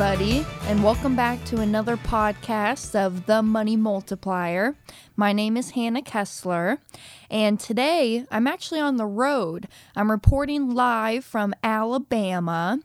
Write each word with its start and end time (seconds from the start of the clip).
Everybody, 0.00 0.46
and 0.66 0.84
welcome 0.84 1.16
back 1.16 1.44
to 1.46 1.60
another 1.60 1.96
podcast 1.96 2.94
of 2.94 3.26
The 3.26 3.42
Money 3.42 3.76
Multiplier. 3.76 4.76
My 5.16 5.32
name 5.32 5.56
is 5.56 5.70
Hannah 5.70 6.02
Kessler, 6.02 6.78
and 7.28 7.58
today 7.58 8.24
I'm 8.30 8.46
actually 8.46 8.78
on 8.78 8.96
the 8.96 9.06
road. 9.06 9.66
I'm 9.96 10.08
reporting 10.08 10.72
live 10.72 11.24
from 11.24 11.52
Alabama 11.64 12.78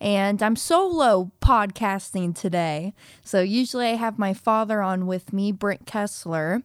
and 0.00 0.42
I'm 0.42 0.56
solo 0.56 1.32
podcasting 1.40 2.38
today. 2.38 2.94
So 3.22 3.40
usually 3.40 3.86
I 3.86 3.94
have 3.94 4.18
my 4.18 4.34
father 4.34 4.82
on 4.82 5.06
with 5.06 5.32
me, 5.32 5.52
Brent 5.52 5.86
Kessler, 5.86 6.62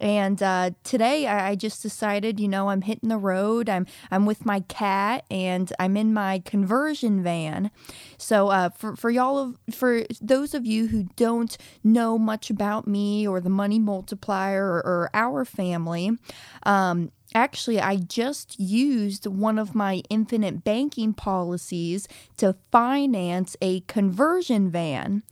and 0.00 0.42
uh, 0.42 0.70
today 0.84 1.26
I, 1.26 1.50
I, 1.50 1.54
just 1.54 1.82
decided, 1.82 2.38
you 2.38 2.48
know, 2.48 2.68
I'm 2.68 2.82
hitting 2.82 3.08
the 3.08 3.18
road. 3.18 3.68
I'm 3.68 3.86
I'm 4.10 4.26
with 4.26 4.44
my 4.44 4.60
cat, 4.60 5.24
and 5.30 5.72
I'm 5.78 5.96
in 5.96 6.12
my 6.12 6.42
conversion 6.44 7.22
van. 7.22 7.70
So 8.18 8.48
uh, 8.48 8.68
for 8.70 8.96
for 8.96 9.10
y'all 9.10 9.38
of 9.38 9.74
for 9.74 10.04
those 10.20 10.54
of 10.54 10.66
you 10.66 10.88
who 10.88 11.04
don't 11.16 11.56
know 11.82 12.18
much 12.18 12.50
about 12.50 12.86
me 12.86 13.26
or 13.26 13.40
the 13.40 13.50
money 13.50 13.78
multiplier 13.78 14.64
or, 14.64 14.78
or 14.78 15.10
our 15.14 15.44
family, 15.44 16.10
um, 16.64 17.10
Actually, 17.36 17.78
I 17.78 17.96
just 17.96 18.58
used 18.58 19.26
one 19.26 19.58
of 19.58 19.74
my 19.74 20.02
infinite 20.08 20.64
banking 20.64 21.12
policies 21.12 22.08
to 22.38 22.56
finance 22.72 23.58
a 23.60 23.80
conversion 23.80 24.70
van. 24.70 25.22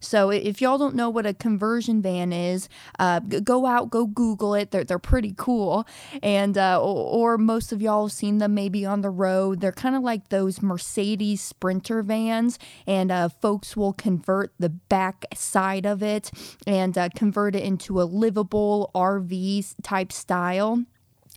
So 0.00 0.30
if 0.30 0.60
y'all 0.60 0.76
don't 0.76 0.96
know 0.96 1.08
what 1.08 1.24
a 1.24 1.32
conversion 1.32 2.02
van 2.02 2.32
is, 2.32 2.68
uh, 2.98 3.20
go 3.20 3.64
out, 3.64 3.90
go 3.90 4.06
Google 4.06 4.56
it. 4.56 4.72
They're, 4.72 4.82
they're 4.82 4.98
pretty 4.98 5.34
cool. 5.36 5.86
And, 6.20 6.58
uh, 6.58 6.82
or, 6.82 7.38
most 7.38 7.70
of 7.70 7.80
y'all 7.80 8.08
have 8.08 8.12
seen 8.12 8.38
them 8.38 8.54
maybe 8.54 8.84
on 8.84 9.02
the 9.02 9.10
road. 9.10 9.60
They're 9.60 9.70
kind 9.70 9.94
of 9.94 10.02
like 10.02 10.30
those 10.30 10.62
Mercedes 10.62 11.42
Sprinter 11.42 12.02
vans. 12.02 12.58
And 12.88 13.12
uh, 13.12 13.28
folks 13.28 13.76
will 13.76 13.92
convert 13.92 14.52
the 14.58 14.68
back 14.68 15.26
side 15.32 15.86
of 15.86 16.02
it 16.02 16.32
and 16.66 16.98
uh, 16.98 17.08
convert 17.14 17.54
it 17.54 17.62
into 17.62 18.00
a 18.00 18.02
livable 18.02 18.90
RV 18.96 19.76
type 19.84 20.10
style. 20.10 20.84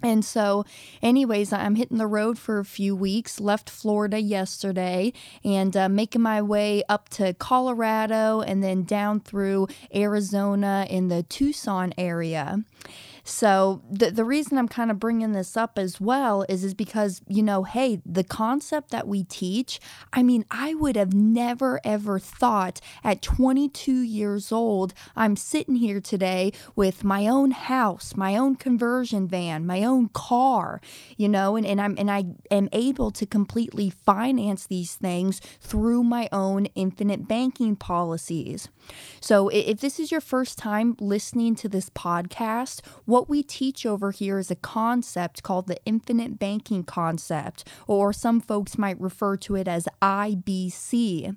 And 0.05 0.23
so, 0.23 0.65
anyways, 1.01 1.51
I'm 1.51 1.73
hitting 1.73 1.97
the 1.97 2.05
road 2.05 2.37
for 2.37 2.59
a 2.59 2.65
few 2.65 2.95
weeks. 2.95 3.39
Left 3.39 3.71
Florida 3.71 4.21
yesterday 4.21 5.13
and 5.43 5.75
uh, 5.75 5.89
making 5.89 6.21
my 6.21 6.43
way 6.43 6.83
up 6.87 7.09
to 7.09 7.33
Colorado 7.33 8.41
and 8.41 8.63
then 8.63 8.83
down 8.83 9.19
through 9.19 9.67
Arizona 9.95 10.85
in 10.87 11.07
the 11.07 11.23
Tucson 11.23 11.91
area. 11.97 12.63
So 13.27 13.81
the 13.89 14.11
the 14.11 14.23
reason 14.23 14.59
I'm 14.59 14.67
kind 14.67 14.91
of 14.91 14.99
bringing 14.99 15.31
this 15.31 15.57
up 15.57 15.79
as 15.79 15.99
well 15.99 16.45
is 16.47 16.63
is 16.63 16.75
because 16.75 17.21
you 17.27 17.41
know, 17.41 17.63
hey, 17.63 17.99
the 18.05 18.23
concept 18.23 18.91
that 18.91 19.07
we 19.07 19.23
teach, 19.23 19.79
I 20.13 20.21
mean, 20.21 20.45
I 20.51 20.75
would 20.75 20.95
have 20.95 21.11
never 21.11 21.81
ever 21.83 22.19
thought 22.19 22.79
at 23.03 23.23
22 23.23 23.91
years 23.91 24.51
old 24.51 24.93
I'm 25.15 25.35
sitting 25.35 25.75
here 25.75 25.99
today 25.99 26.53
with 26.75 27.03
my 27.03 27.25
own 27.25 27.49
house, 27.49 28.15
my 28.15 28.37
own 28.37 28.57
conversion 28.57 29.27
van, 29.27 29.65
my 29.65 29.83
own 29.83 30.09
car, 30.09 30.79
you 31.17 31.27
know, 31.27 31.55
and, 31.55 31.65
and 31.65 31.81
I'm 31.81 31.95
and 31.97 32.11
I 32.11 32.25
am 32.51 32.69
able 32.71 33.09
to 33.09 33.25
completely 33.25 33.89
finance 33.89 34.67
these 34.67 34.93
things 34.93 35.41
through 35.59 36.03
my 36.03 36.29
own 36.31 36.67
infinite 36.75 37.27
banking 37.27 37.75
policies. 37.75 38.69
So 39.19 39.49
if 39.49 39.79
this 39.79 39.99
is 39.99 40.11
your 40.11 40.21
first 40.21 40.57
time 40.57 40.95
listening 40.99 41.55
to 41.55 41.69
this 41.69 41.89
podcast, 41.89 42.81
what 43.05 43.27
we 43.27 43.43
teach 43.43 43.85
over 43.85 44.11
here 44.11 44.37
is 44.37 44.51
a 44.51 44.55
concept 44.55 45.43
called 45.43 45.67
the 45.67 45.77
infinite 45.85 46.37
banking 46.39 46.83
concept, 46.83 47.67
or 47.87 48.13
some 48.13 48.39
folks 48.41 48.77
might 48.77 48.99
refer 48.99 49.37
to 49.37 49.55
it 49.55 49.67
as 49.67 49.87
IBC. 50.01 51.35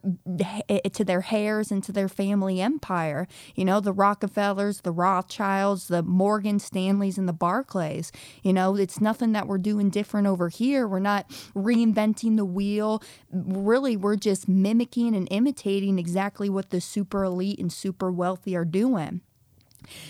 to 0.92 1.04
their 1.04 1.24
heirs 1.30 1.70
and 1.70 1.82
to 1.84 1.92
their 1.92 2.08
family 2.08 2.60
empire. 2.60 3.26
You 3.54 3.64
know, 3.64 3.80
the 3.80 3.92
Rockefellers, 3.92 4.80
the 4.82 4.92
Rothschilds, 4.92 5.88
the 5.88 5.97
the 5.98 6.02
Morgan 6.04 6.60
Stanleys 6.60 7.18
and 7.18 7.28
the 7.28 7.32
Barclays. 7.32 8.12
You 8.44 8.52
know, 8.52 8.76
it's 8.76 9.00
nothing 9.00 9.32
that 9.32 9.48
we're 9.48 9.58
doing 9.58 9.90
different 9.90 10.28
over 10.28 10.48
here. 10.48 10.86
We're 10.86 11.00
not 11.00 11.28
reinventing 11.56 12.36
the 12.36 12.44
wheel. 12.44 13.02
Really, 13.32 13.96
we're 13.96 14.16
just 14.16 14.48
mimicking 14.48 15.16
and 15.16 15.26
imitating 15.30 15.98
exactly 15.98 16.48
what 16.48 16.70
the 16.70 16.80
super 16.80 17.24
elite 17.24 17.58
and 17.58 17.72
super 17.72 18.12
wealthy 18.12 18.54
are 18.54 18.64
doing. 18.64 19.22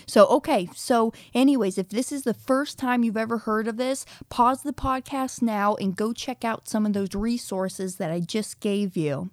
So, 0.05 0.25
okay, 0.27 0.67
so, 0.75 1.13
anyways, 1.33 1.77
if 1.77 1.89
this 1.89 2.11
is 2.11 2.23
the 2.23 2.33
first 2.33 2.77
time 2.77 3.03
you've 3.03 3.17
ever 3.17 3.39
heard 3.39 3.67
of 3.67 3.77
this, 3.77 4.05
pause 4.29 4.61
the 4.61 4.73
podcast 4.73 5.41
now 5.41 5.75
and 5.75 5.95
go 5.95 6.11
check 6.13 6.43
out 6.43 6.67
some 6.67 6.85
of 6.85 6.93
those 6.93 7.15
resources 7.15 7.95
that 7.95 8.11
I 8.11 8.19
just 8.19 8.59
gave 8.59 8.97
you. 8.97 9.29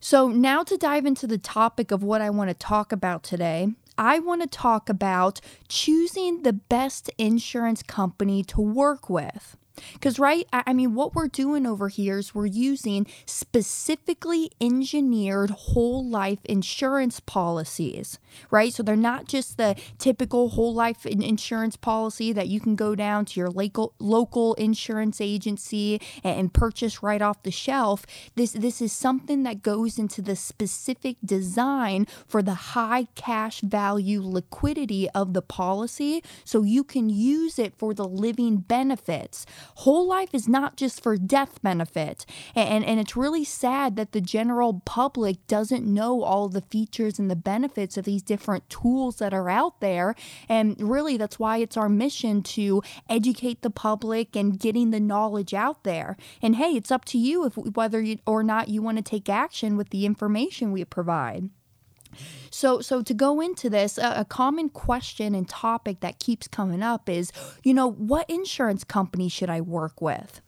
So, 0.00 0.28
now 0.28 0.62
to 0.62 0.76
dive 0.76 1.04
into 1.04 1.26
the 1.26 1.38
topic 1.38 1.90
of 1.90 2.02
what 2.02 2.20
I 2.20 2.30
want 2.30 2.48
to 2.48 2.54
talk 2.54 2.92
about 2.92 3.22
today, 3.22 3.68
I 3.98 4.18
want 4.18 4.42
to 4.42 4.48
talk 4.48 4.88
about 4.88 5.40
choosing 5.68 6.42
the 6.42 6.52
best 6.52 7.10
insurance 7.18 7.82
company 7.82 8.44
to 8.44 8.60
work 8.60 9.08
with. 9.08 9.56
Because, 9.94 10.18
right, 10.18 10.46
I 10.52 10.72
mean, 10.72 10.94
what 10.94 11.14
we're 11.14 11.28
doing 11.28 11.66
over 11.66 11.88
here 11.88 12.18
is 12.18 12.34
we're 12.34 12.46
using 12.46 13.06
specifically 13.26 14.50
engineered 14.60 15.50
whole 15.50 16.04
life 16.04 16.38
insurance 16.44 17.20
policies, 17.20 18.18
right? 18.50 18.72
So 18.72 18.82
they're 18.82 18.96
not 18.96 19.26
just 19.26 19.56
the 19.56 19.76
typical 19.98 20.50
whole 20.50 20.74
life 20.74 21.06
insurance 21.06 21.76
policy 21.76 22.32
that 22.32 22.48
you 22.48 22.60
can 22.60 22.76
go 22.76 22.94
down 22.94 23.24
to 23.26 23.40
your 23.40 23.50
local, 23.50 23.94
local 23.98 24.54
insurance 24.54 25.20
agency 25.20 26.00
and 26.22 26.52
purchase 26.52 27.02
right 27.02 27.22
off 27.22 27.42
the 27.42 27.50
shelf. 27.50 28.06
This, 28.34 28.52
this 28.52 28.80
is 28.80 28.92
something 28.92 29.42
that 29.44 29.62
goes 29.62 29.98
into 29.98 30.22
the 30.22 30.36
specific 30.36 31.16
design 31.24 32.06
for 32.26 32.42
the 32.42 32.54
high 32.54 33.08
cash 33.14 33.60
value 33.60 34.22
liquidity 34.22 35.08
of 35.10 35.32
the 35.32 35.42
policy 35.42 36.22
so 36.44 36.62
you 36.62 36.84
can 36.84 37.08
use 37.08 37.58
it 37.58 37.74
for 37.76 37.94
the 37.94 38.06
living 38.06 38.58
benefits 38.58 39.46
whole 39.76 40.06
life 40.06 40.30
is 40.32 40.48
not 40.48 40.76
just 40.76 41.02
for 41.02 41.16
death 41.16 41.60
benefit. 41.62 42.26
And, 42.54 42.84
and 42.84 43.00
it's 43.00 43.16
really 43.16 43.44
sad 43.44 43.96
that 43.96 44.12
the 44.12 44.20
general 44.20 44.82
public 44.84 45.46
doesn't 45.46 45.86
know 45.86 46.22
all 46.22 46.48
the 46.48 46.62
features 46.62 47.18
and 47.18 47.30
the 47.30 47.36
benefits 47.36 47.96
of 47.96 48.04
these 48.04 48.22
different 48.22 48.68
tools 48.70 49.16
that 49.16 49.34
are 49.34 49.50
out 49.50 49.80
there. 49.80 50.14
And 50.48 50.76
really, 50.80 51.16
that's 51.16 51.38
why 51.38 51.58
it's 51.58 51.76
our 51.76 51.88
mission 51.88 52.42
to 52.42 52.82
educate 53.08 53.62
the 53.62 53.70
public 53.70 54.36
and 54.36 54.58
getting 54.58 54.90
the 54.90 55.00
knowledge 55.00 55.54
out 55.54 55.84
there. 55.84 56.16
And 56.42 56.56
hey, 56.56 56.72
it's 56.72 56.90
up 56.90 57.04
to 57.06 57.18
you 57.18 57.44
if 57.46 57.56
whether 57.56 58.00
you, 58.00 58.18
or 58.26 58.42
not 58.42 58.68
you 58.68 58.82
want 58.82 58.98
to 58.98 59.02
take 59.02 59.28
action 59.28 59.76
with 59.76 59.90
the 59.90 60.06
information 60.06 60.72
we 60.72 60.84
provide. 60.84 61.50
So, 62.50 62.80
so 62.80 63.02
to 63.02 63.14
go 63.14 63.40
into 63.40 63.68
this, 63.68 63.98
a, 63.98 64.20
a, 64.20 64.24
common 64.24 64.68
question 64.68 65.34
and 65.34 65.48
topic 65.48 66.00
that 66.00 66.18
keeps 66.18 66.48
coming 66.48 66.82
up 66.82 67.08
is, 67.08 67.32
you 67.62 67.74
know, 67.74 67.90
what 67.90 68.28
insurance 68.30 68.84
company 68.84 69.28
should 69.28 69.50
I 69.50 69.60
work 69.60 70.00
with? 70.00 70.40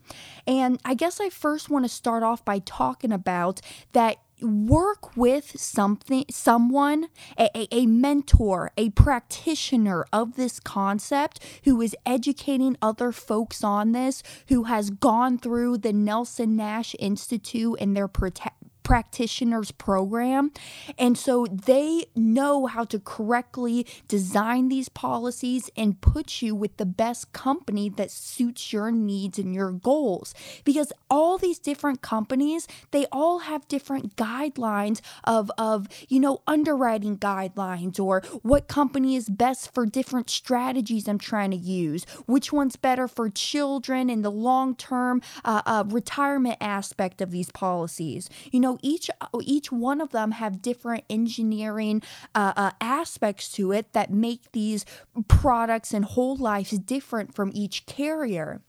And 0.47 0.79
I 0.83 0.93
guess 0.93 1.19
I 1.19 1.29
first 1.29 1.69
want 1.69 1.85
to 1.85 1.89
start 1.89 2.23
off 2.23 2.43
by 2.43 2.59
talking 2.59 3.11
about 3.11 3.61
that 3.93 4.17
work 4.41 5.17
with 5.17 5.59
something 5.59 6.25
someone 6.29 7.07
a, 7.37 7.67
a, 7.75 7.85
mentor 7.85 8.71
a 8.77 8.89
practitioner 8.91 10.05
of 10.13 10.35
this 10.35 10.59
concept 10.59 11.43
who 11.65 11.81
is 11.81 11.95
educating 12.05 12.77
other 12.81 13.11
folks 13.11 13.63
on 13.63 13.91
this 13.91 14.23
who 14.47 14.63
has 14.63 14.89
gone 14.89 15.37
through 15.37 15.77
the 15.77 15.91
nelson 15.91 16.55
nash 16.55 16.95
institute 16.99 17.75
and 17.81 17.95
their 17.95 18.07
prote- 18.07 18.51
practitioners 18.83 19.71
program. 19.71 20.51
And 20.97 21.17
so 21.17 21.45
they 21.45 22.05
know 22.15 22.65
how 22.65 22.83
to 22.85 22.99
correctly 22.99 23.85
design 24.07 24.69
these 24.69 24.89
policies 24.89 25.69
and 25.75 26.01
put 26.01 26.41
you 26.41 26.55
with 26.55 26.77
the 26.77 26.85
best 26.85 27.31
company 27.33 27.89
that 27.89 28.11
suits 28.11 28.73
your 28.73 28.91
needs 28.91 29.37
and 29.37 29.53
your 29.53 29.71
goals. 29.71 30.33
Because 30.63 30.91
all 31.09 31.37
these 31.37 31.59
different 31.59 32.01
companies, 32.01 32.67
they 32.91 33.05
all 33.11 33.39
have 33.39 33.67
different 33.67 34.15
guidelines 34.15 35.01
of, 35.23 35.51
of 35.57 35.87
you 36.07 36.19
know, 36.19 36.41
underwriting 36.47 37.17
guidelines 37.17 37.99
or 37.99 38.21
what 38.41 38.67
company 38.67 39.15
is 39.15 39.29
best 39.29 39.73
for 39.73 39.85
different 39.85 40.29
strategies 40.29 41.07
I'm 41.07 41.19
trying 41.19 41.51
to 41.51 41.57
use, 41.57 42.05
which 42.25 42.51
one's 42.51 42.75
better 42.75 43.07
for 43.07 43.29
children 43.29 44.09
in 44.09 44.21
the 44.21 44.31
long 44.31 44.75
term 44.75 45.21
uh, 45.45 45.61
uh, 45.65 45.83
retirement 45.87 46.57
aspect 46.61 47.21
of 47.21 47.31
these 47.31 47.51
policies. 47.51 48.29
You 48.51 48.59
know, 48.59 48.78
each 48.81 49.09
each 49.41 49.71
one 49.71 50.01
of 50.01 50.11
them 50.11 50.31
have 50.31 50.61
different 50.61 51.03
engineering 51.09 52.01
uh, 52.35 52.53
uh, 52.55 52.71
aspects 52.81 53.51
to 53.53 53.71
it 53.71 53.93
that 53.93 54.11
make 54.11 54.51
these 54.51 54.85
products 55.27 55.93
and 55.93 56.05
whole 56.05 56.35
lives 56.35 56.71
different 56.71 57.33
from 57.33 57.51
each 57.53 57.85
carrier. 57.85 58.61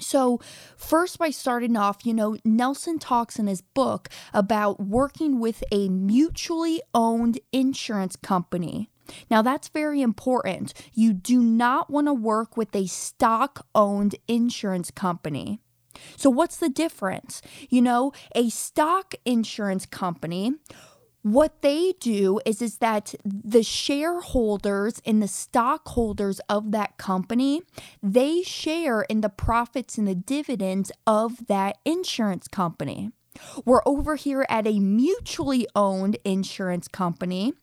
So, 0.00 0.40
first, 0.76 1.18
by 1.18 1.30
starting 1.30 1.76
off, 1.76 2.04
you 2.04 2.14
know, 2.14 2.36
Nelson 2.44 2.98
talks 2.98 3.38
in 3.38 3.46
his 3.46 3.62
book 3.62 4.08
about 4.32 4.80
working 4.80 5.40
with 5.40 5.64
a 5.72 5.88
mutually 5.88 6.80
owned 6.94 7.40
insurance 7.52 8.16
company. 8.16 8.90
Now, 9.30 9.42
that's 9.42 9.68
very 9.68 10.02
important. 10.02 10.74
You 10.92 11.12
do 11.12 11.42
not 11.42 11.90
want 11.90 12.06
to 12.06 12.14
work 12.14 12.56
with 12.56 12.74
a 12.74 12.86
stock 12.86 13.66
owned 13.74 14.16
insurance 14.28 14.90
company. 14.90 15.60
So, 16.16 16.30
what's 16.30 16.56
the 16.56 16.68
difference? 16.68 17.42
You 17.68 17.82
know, 17.82 18.12
a 18.34 18.50
stock 18.50 19.14
insurance 19.24 19.86
company 19.86 20.54
what 21.22 21.62
they 21.62 21.94
do 22.00 22.40
is 22.46 22.62
is 22.62 22.78
that 22.78 23.14
the 23.24 23.62
shareholders 23.62 25.02
and 25.04 25.22
the 25.22 25.28
stockholders 25.28 26.40
of 26.48 26.70
that 26.70 26.96
company 26.96 27.62
they 28.02 28.42
share 28.42 29.02
in 29.02 29.20
the 29.20 29.28
profits 29.28 29.98
and 29.98 30.06
the 30.06 30.14
dividends 30.14 30.92
of 31.06 31.46
that 31.48 31.76
insurance 31.84 32.46
company 32.48 33.10
we're 33.64 33.82
over 33.86 34.16
here 34.16 34.46
at 34.48 34.66
a 34.66 34.78
mutually 34.78 35.66
owned 35.74 36.18
insurance 36.24 36.88
company. 36.88 37.54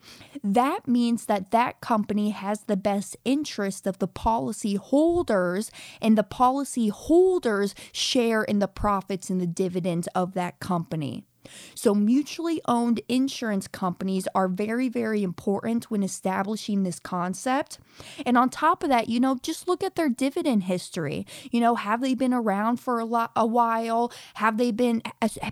That 0.44 0.88
means 0.88 1.26
that 1.26 1.52
that 1.52 1.82
company 1.82 2.30
has 2.30 2.62
the 2.62 2.78
best 2.78 3.18
interest 3.26 3.88
of 3.88 4.00
the 4.00 4.08
policy 4.08 4.76
holders, 4.76 5.72
and 6.02 6.18
the 6.18 6.24
policy 6.24 6.90
holders 6.90 7.76
share 7.92 8.44
in 8.44 8.60
the 8.60 8.68
profits 8.68 9.30
and 9.30 9.42
the 9.42 9.48
dividends 9.48 10.08
of 10.16 10.34
that 10.34 10.60
company. 10.60 11.24
So, 11.74 11.94
mutually 11.94 12.62
owned 12.68 13.02
insurance 13.08 13.68
companies 13.68 14.28
are 14.36 14.48
very, 14.48 14.90
very 14.90 15.24
important 15.24 15.90
when 15.92 16.04
establishing 16.04 16.84
this 16.84 17.00
concept. 17.00 17.80
And 18.26 18.38
on 18.38 18.50
top 18.50 18.84
of 18.84 18.90
that, 18.90 19.10
you 19.10 19.20
know, 19.20 19.38
just 19.42 19.68
look 19.68 19.84
at 19.84 19.96
their 19.96 20.10
dividend 20.10 20.64
history. 20.64 21.26
You 21.52 21.60
know, 21.62 21.76
have 21.76 22.02
they 22.02 22.14
been 22.14 22.34
around 22.34 22.78
for 22.78 23.00
a, 23.00 23.06
lot, 23.06 23.32
a 23.36 23.46
while? 23.46 24.12
Have 24.36 24.58
they 24.58 24.72
been 24.72 25.02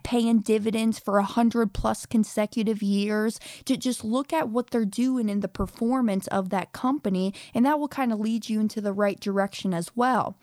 paying 0.04 0.40
dividends 0.40 1.00
for 1.00 1.18
a 1.18 1.24
hundred 1.24 1.74
plus 1.74 2.06
consecutive 2.06 2.82
years? 2.82 3.40
To 3.66 3.78
just 3.78 4.04
look 4.04 4.34
at 4.34 4.50
what 4.50 4.72
they're 4.72 4.86
doing 4.86 5.30
in 5.30 5.40
the 5.40 5.48
performance 5.48 6.28
of 6.28 6.50
that 6.50 6.74
company, 6.74 7.34
and 7.54 7.66
that 7.66 7.80
will 7.80 7.88
kind 7.88 8.12
of 8.12 8.20
lead 8.20 8.50
you 8.50 8.60
into 8.60 8.82
the 8.82 8.94
right 8.94 9.20
direction 9.20 9.74
as 9.74 9.96
well. 9.96 10.38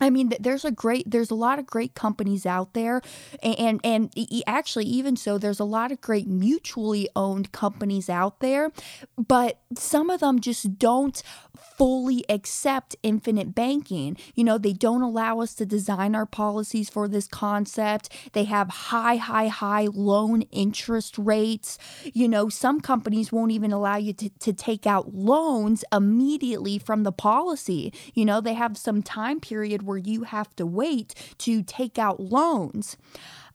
I 0.00 0.10
mean, 0.10 0.32
there's 0.40 0.64
a 0.64 0.70
great, 0.70 1.10
there's 1.10 1.30
a 1.30 1.34
lot 1.34 1.58
of 1.58 1.66
great 1.66 1.94
companies 1.94 2.46
out 2.46 2.74
there, 2.74 3.00
and 3.42 3.80
and, 3.84 4.12
actually, 4.46 4.84
even 4.86 5.16
so, 5.16 5.38
there's 5.38 5.60
a 5.60 5.64
lot 5.64 5.92
of 5.92 6.00
great 6.00 6.26
mutually 6.26 7.08
owned 7.16 7.52
companies 7.52 8.08
out 8.08 8.40
there, 8.40 8.72
but 9.16 9.60
some 9.74 10.10
of 10.10 10.20
them 10.20 10.40
just 10.40 10.78
don't 10.78 11.22
fully 11.56 12.24
accept 12.28 12.96
infinite 13.02 13.54
banking. 13.54 14.16
You 14.34 14.44
know, 14.44 14.58
they 14.58 14.72
don't 14.72 15.02
allow 15.02 15.40
us 15.40 15.54
to 15.54 15.66
design 15.66 16.14
our 16.14 16.26
policies 16.26 16.88
for 16.88 17.08
this 17.08 17.26
concept. 17.26 18.08
They 18.32 18.44
have 18.44 18.68
high, 18.68 19.16
high, 19.16 19.48
high 19.48 19.88
loan 19.92 20.42
interest 20.52 21.18
rates. 21.18 21.78
You 22.04 22.28
know, 22.28 22.48
some 22.48 22.80
companies 22.80 23.32
won't 23.32 23.52
even 23.52 23.72
allow 23.72 23.96
you 23.96 24.12
to, 24.14 24.28
to 24.30 24.52
take 24.52 24.86
out 24.86 25.14
loans 25.14 25.84
immediately 25.92 26.78
from 26.78 27.02
the 27.02 27.12
policy. 27.12 27.92
You 28.14 28.24
know, 28.24 28.40
they 28.40 28.54
have 28.54 28.76
some 28.76 29.02
time 29.02 29.40
period 29.40 29.82
where 29.86 29.98
you 29.98 30.24
have 30.24 30.54
to 30.56 30.66
wait 30.66 31.14
to 31.38 31.62
take 31.62 31.98
out 31.98 32.20
loans. 32.20 32.96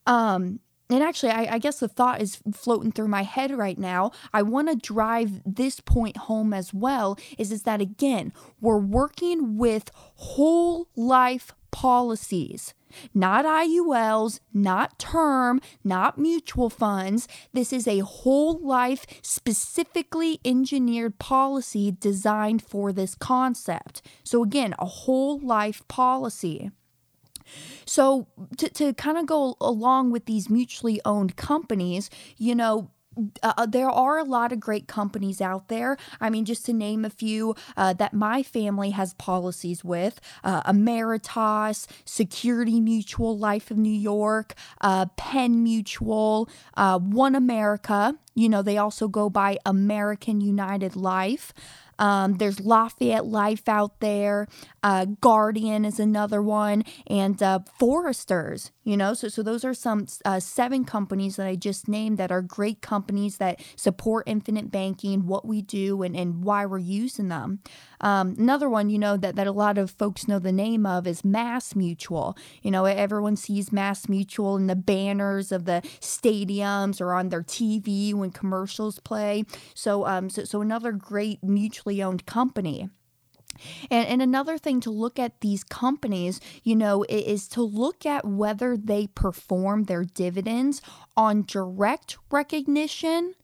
Um, 0.07 0.59
and 0.89 1.03
actually, 1.03 1.31
I, 1.31 1.55
I, 1.55 1.57
guess 1.57 1.79
the 1.79 1.87
thought 1.87 2.21
is 2.21 2.39
floating 2.53 2.91
through 2.91 3.07
my 3.07 3.23
head 3.23 3.51
right 3.51 3.77
now. 3.77 4.11
I 4.33 4.41
want 4.41 4.67
to 4.69 4.75
drive 4.75 5.41
this 5.45 5.79
point 5.79 6.17
home 6.17 6.53
as 6.53 6.73
well 6.73 7.17
is, 7.37 7.51
is 7.51 7.63
that 7.63 7.79
again, 7.79 8.33
we're 8.59 8.77
working 8.77 9.57
with 9.57 9.89
whole 9.93 10.89
life 10.95 11.53
policies, 11.71 12.73
not 13.13 13.45
IULs, 13.45 14.39
not 14.53 14.97
term, 14.99 15.61
not 15.83 16.17
mutual 16.17 16.69
funds. 16.69 17.27
This 17.53 17.73
is 17.73 17.87
a 17.87 17.99
whole 17.99 18.59
life, 18.59 19.05
specifically 19.21 20.39
engineered 20.45 21.19
policy 21.19 21.91
designed 21.91 22.61
for 22.61 22.91
this 22.91 23.15
concept. 23.15 24.01
So, 24.23 24.43
again, 24.43 24.75
a 24.79 24.85
whole 24.85 25.39
life 25.39 25.87
policy. 25.87 26.71
So, 27.85 28.27
to, 28.57 28.69
to 28.69 28.93
kind 28.93 29.17
of 29.17 29.25
go 29.25 29.55
along 29.59 30.11
with 30.11 30.25
these 30.25 30.49
mutually 30.49 31.01
owned 31.05 31.35
companies, 31.35 32.09
you 32.37 32.55
know, 32.55 32.91
uh, 33.43 33.53
uh, 33.57 33.65
there 33.65 33.89
are 33.89 34.17
a 34.17 34.23
lot 34.23 34.51
of 34.51 34.59
great 34.59 34.87
companies 34.87 35.41
out 35.41 35.67
there. 35.67 35.97
I 36.19 36.29
mean, 36.29 36.45
just 36.45 36.65
to 36.67 36.73
name 36.73 37.03
a 37.03 37.09
few 37.09 37.55
uh, 37.75 37.93
that 37.93 38.13
my 38.13 38.41
family 38.43 38.91
has 38.91 39.13
policies 39.15 39.83
with 39.83 40.21
uh, 40.43 40.63
Ameritas, 40.63 41.87
Security 42.05 42.79
Mutual, 42.79 43.37
Life 43.37 43.69
of 43.69 43.77
New 43.77 43.89
York, 43.89 44.53
uh, 44.79 45.07
Penn 45.17 45.63
Mutual, 45.63 46.49
uh, 46.75 46.99
One 46.99 47.35
America. 47.35 48.17
You 48.35 48.49
know, 48.49 48.61
they 48.61 48.77
also 48.77 49.07
go 49.07 49.29
by 49.29 49.57
American 49.65 50.41
United 50.41 50.95
Life. 50.95 51.53
Um, 52.01 52.37
there's 52.37 52.59
Lafayette 52.59 53.27
Life 53.27 53.69
out 53.69 53.99
there. 53.99 54.47
Uh, 54.81 55.05
Guardian 55.21 55.85
is 55.85 55.99
another 55.99 56.41
one, 56.41 56.83
and 57.05 57.41
uh, 57.41 57.59
Foresters. 57.79 58.71
You 58.83 58.97
know, 58.97 59.13
so 59.13 59.27
so 59.27 59.43
those 59.43 59.63
are 59.63 59.75
some 59.75 60.07
uh, 60.25 60.39
seven 60.39 60.83
companies 60.83 61.35
that 61.35 61.45
I 61.45 61.55
just 61.55 61.87
named 61.87 62.17
that 62.17 62.31
are 62.31 62.41
great 62.41 62.81
companies 62.81 63.37
that 63.37 63.61
support 63.75 64.27
infinite 64.27 64.71
banking, 64.71 65.27
what 65.27 65.45
we 65.45 65.61
do, 65.61 66.01
and 66.01 66.15
and 66.15 66.43
why 66.43 66.65
we're 66.65 66.79
using 66.79 67.27
them. 67.27 67.59
Um, 67.99 68.35
another 68.39 68.67
one, 68.67 68.89
you 68.89 68.97
know, 68.97 69.15
that 69.17 69.35
that 69.35 69.45
a 69.45 69.51
lot 69.51 69.77
of 69.77 69.91
folks 69.91 70.27
know 70.27 70.39
the 70.39 70.51
name 70.51 70.87
of 70.87 71.05
is 71.05 71.23
Mass 71.23 71.75
Mutual. 71.75 72.35
You 72.63 72.71
know, 72.71 72.85
everyone 72.85 73.35
sees 73.35 73.71
Mass 73.71 74.09
Mutual 74.09 74.55
in 74.55 74.65
the 74.65 74.75
banners 74.75 75.51
of 75.51 75.65
the 75.65 75.83
stadiums 75.99 76.99
or 76.99 77.13
on 77.13 77.29
their 77.29 77.43
TV 77.43 78.11
when 78.21 78.31
commercials 78.31 78.99
play. 78.99 79.43
So 79.73 80.05
um, 80.05 80.29
so 80.29 80.45
so 80.45 80.61
another 80.61 80.93
great 80.93 81.43
mutually 81.43 82.01
owned 82.01 82.25
company. 82.25 82.89
And, 83.89 84.07
and 84.07 84.21
another 84.21 84.57
thing 84.57 84.79
to 84.81 84.89
look 84.89 85.19
at 85.19 85.41
these 85.41 85.63
companies, 85.63 86.39
you 86.63 86.75
know, 86.75 87.05
is 87.09 87.47
to 87.49 87.61
look 87.61 88.05
at 88.05 88.25
whether 88.25 88.77
they 88.77 89.07
perform 89.07 89.83
their 89.83 90.05
dividends 90.05 90.81
on 91.17 91.43
direct 91.43 92.17
recognition 92.31 93.35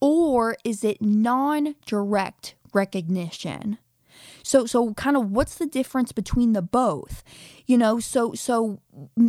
or 0.00 0.56
is 0.64 0.84
it 0.84 1.02
non 1.02 1.74
direct 1.86 2.54
recognition. 2.72 3.78
So 4.42 4.66
so 4.66 4.94
kind 4.94 5.16
of 5.16 5.30
what's 5.30 5.56
the 5.56 5.66
difference 5.66 6.12
between 6.12 6.52
the 6.52 6.62
both? 6.62 7.22
You 7.66 7.78
know, 7.78 8.00
so 8.00 8.34
so 8.34 8.80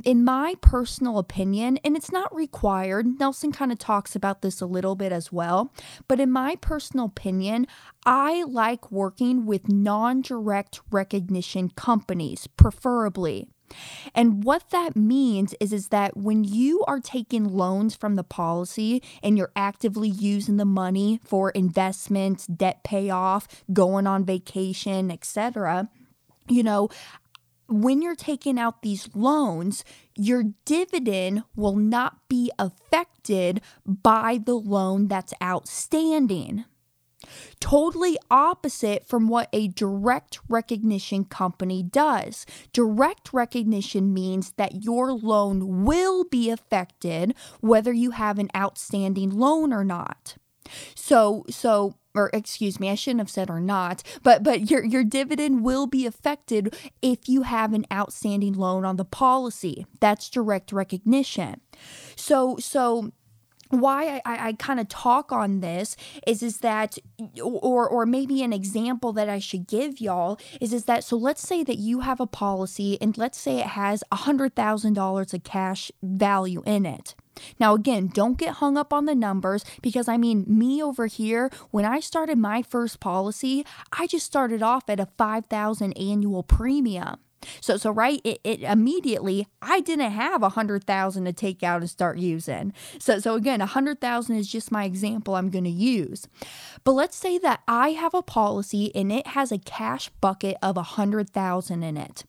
in 0.04 0.24
my 0.24 0.56
personal 0.62 1.18
opinion, 1.18 1.78
and 1.84 1.96
it's 1.96 2.12
not 2.12 2.34
required, 2.34 3.20
Nelson 3.20 3.51
kind 3.51 3.72
of 3.72 3.78
talks 3.80 4.16
about 4.16 4.42
this 4.42 4.62
a 4.62 4.66
little 4.66 4.96
bit 4.96 5.12
as 5.12 5.32
well, 5.32 5.74
but 6.08 6.20
in 6.20 6.32
my 6.32 6.56
personal 6.56 7.06
opinion, 7.06 7.68
I 8.06 8.44
like 8.44 8.92
working 8.92 9.46
with 9.46 9.68
non-direct 9.70 10.82
recognition 10.92 11.70
companies, 11.70 12.48
preferably. 12.48 13.48
And 14.14 14.44
what 14.44 14.70
that 14.72 14.96
means 14.96 15.54
is, 15.60 15.74
is 15.74 15.88
that 15.90 16.18
when 16.18 16.44
you 16.44 16.84
are 16.88 17.00
taking 17.00 17.46
loans 17.46 17.96
from 17.96 18.16
the 18.16 18.24
policy 18.24 19.02
and 19.24 19.38
you're 19.38 19.52
actively 19.56 20.10
using 20.10 20.58
the 20.58 20.66
money 20.66 21.20
for 21.24 21.50
investments, 21.52 22.46
debt 22.48 22.84
payoff, 22.84 23.48
going 23.72 24.08
on 24.08 24.26
vacation, 24.26 25.12
etc., 25.12 25.90
you 26.48 26.64
know, 26.64 26.90
when 27.68 28.02
you're 28.02 28.16
taking 28.16 28.60
out 28.60 28.82
these 28.82 29.10
loans, 29.14 29.84
your 30.16 30.44
dividend 30.66 31.44
will 31.56 31.76
not 31.76 32.28
be 32.28 32.52
affected 32.58 33.62
by 33.86 34.40
the 34.44 34.56
loan 34.56 35.08
that's 35.08 35.34
outstanding. 35.42 36.66
Totally 37.60 38.18
opposite 38.30 39.08
from 39.08 39.28
what 39.28 39.50
a 39.54 39.68
direct 39.70 40.40
recognition 40.48 41.26
company 41.26 41.84
does. 41.84 42.46
Direct 42.74 43.34
recognition 43.34 44.14
means 44.14 44.54
that 44.54 44.84
your 44.84 45.12
loan 45.12 45.84
will 45.84 46.24
be 46.24 46.50
affected 46.50 47.36
whether 47.62 47.94
you 47.94 48.12
have 48.12 48.40
an 48.40 48.50
outstanding 48.56 49.30
loan 49.30 49.74
or 49.74 49.84
not. 49.84 50.36
So, 50.96 51.46
so 51.50 51.96
or 52.16 52.30
excuse 52.34 52.80
me, 52.80 52.90
I 52.90 52.96
shouldn't 52.96 53.22
have 53.22 53.30
said 53.30 53.50
or 53.50 53.60
not, 53.60 54.04
but 54.24 54.44
but 54.44 54.70
your 54.70 54.84
your 54.84 55.04
dividend 55.04 55.64
will 55.64 55.88
be 55.88 56.06
affected 56.06 56.76
if 57.02 57.30
you 57.30 57.44
have 57.44 57.74
an 57.74 57.86
outstanding 57.92 58.54
loan 58.54 58.84
on 58.84 58.98
the 58.98 59.06
policy. 59.06 59.86
That's 60.00 60.30
direct 60.30 60.72
recognition. 60.72 61.62
So 62.16 62.58
so 62.60 63.12
why 63.70 64.22
I, 64.26 64.50
I 64.50 64.54
kind 64.54 64.80
of 64.80 64.88
talk 64.90 65.32
on 65.32 65.60
this 65.60 65.96
is 66.26 66.42
is 66.42 66.58
that 66.60 66.98
or 67.42 67.88
or 67.88 68.06
maybe 68.06 68.42
an 68.44 68.54
example 68.54 69.14
that 69.14 69.30
I 69.30 69.40
should 69.40 69.68
give 69.68 70.02
y'all 70.02 70.40
is 70.60 70.74
is 70.74 70.86
that 70.86 71.04
so 71.04 71.16
let's 71.18 71.48
say 71.48 71.64
that 71.64 71.78
you 71.78 72.02
have 72.02 72.20
a 72.20 72.28
policy 72.28 72.98
and 73.00 73.18
let's 73.18 73.38
say 73.38 73.60
it 73.60 73.68
has 73.68 74.04
a 74.12 74.16
hundred 74.16 74.56
thousand 74.56 74.94
dollars 74.94 75.34
of 75.34 75.44
cash 75.44 75.92
value 76.02 76.64
in 76.66 76.86
it. 76.86 77.16
Now, 77.60 77.74
again, 77.74 78.08
don't 78.14 78.38
get 78.38 78.56
hung 78.56 78.78
up 78.78 78.92
on 78.92 79.06
the 79.06 79.16
numbers 79.16 79.64
because 79.82 80.08
I 80.08 80.18
mean, 80.18 80.46
me 80.48 80.84
over 80.84 81.08
here, 81.08 81.50
when 81.72 81.86
I 81.86 82.00
started 82.00 82.38
my 82.38 82.62
first 82.62 83.00
policy, 83.00 83.66
I 83.98 84.08
just 84.08 84.26
started 84.26 84.62
off 84.62 84.90
at 84.90 85.00
a 85.00 85.08
5,000 85.18 85.94
annual 85.94 86.44
premium. 86.44 87.18
So 87.62 87.77
so 87.77 87.91
right, 87.91 88.22
it, 88.24 88.39
it 88.43 88.62
immediately 88.62 89.48
I 89.62 89.79
didn't 89.81 90.12
have 90.12 90.43
a 90.43 90.50
hundred 90.50 90.84
thousand 90.86 91.25
to 91.25 91.34
take 91.34 91.63
out 91.63 91.81
and 91.81 91.89
start 91.89 92.17
using. 92.17 92.74
So 93.00 93.19
so 93.19 93.36
again, 93.36 93.62
a 93.62 93.65
hundred 93.65 94.01
thousand 94.01 94.38
is 94.38 94.48
just 94.48 94.72
my 94.72 94.84
example 94.84 95.36
I'm 95.36 95.50
going 95.50 95.63
to 95.63 95.69
use. 95.69 96.27
But 96.84 96.93
let's 96.93 97.15
say 97.15 97.38
that 97.39 97.62
I 97.67 97.91
have 97.91 98.13
a 98.13 98.22
policy 98.22 98.93
and 98.96 99.12
it 99.12 99.27
has 99.27 99.51
a 99.51 99.58
cash 99.58 100.10
bucket 100.22 100.58
of 100.62 100.77
a 100.77 100.84
hundred 100.84 101.29
thousand 101.29 101.84
in 101.84 101.98
it. 101.98 102.25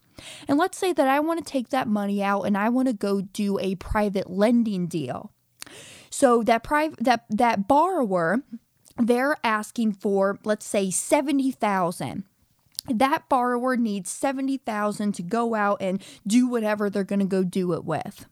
And 0.49 0.59
let's 0.59 0.79
say 0.79 0.93
that 0.93 1.09
I 1.09 1.21
want 1.21 1.45
to 1.45 1.51
take 1.51 1.71
that 1.71 1.89
money 1.89 2.23
out 2.23 2.43
and 2.43 2.57
I 2.57 2.69
want 2.69 2.89
to 2.89 2.95
go 2.95 3.23
do 3.23 3.59
a 3.59 3.75
private 3.77 4.31
lending 4.31 4.87
deal. 4.87 5.33
So 6.11 6.43
that 6.43 6.63
private 6.63 7.03
that 7.05 7.25
that 7.31 7.69
borrower 7.69 8.43
they're 8.99 9.37
asking 9.43 9.93
for 9.93 10.39
let's 10.45 10.67
say 10.67 10.91
70,000 10.91 12.25
that 12.89 13.29
borrower 13.29 13.77
needs 13.77 14.11
70,000 14.11 15.13
to 15.13 15.23
go 15.23 15.55
out 15.55 15.79
and 15.81 16.03
do 16.27 16.47
whatever 16.49 16.89
they're 16.89 17.05
going 17.05 17.21
to 17.21 17.25
go 17.25 17.45
do 17.45 17.73
it 17.73 17.85
with. 17.85 18.27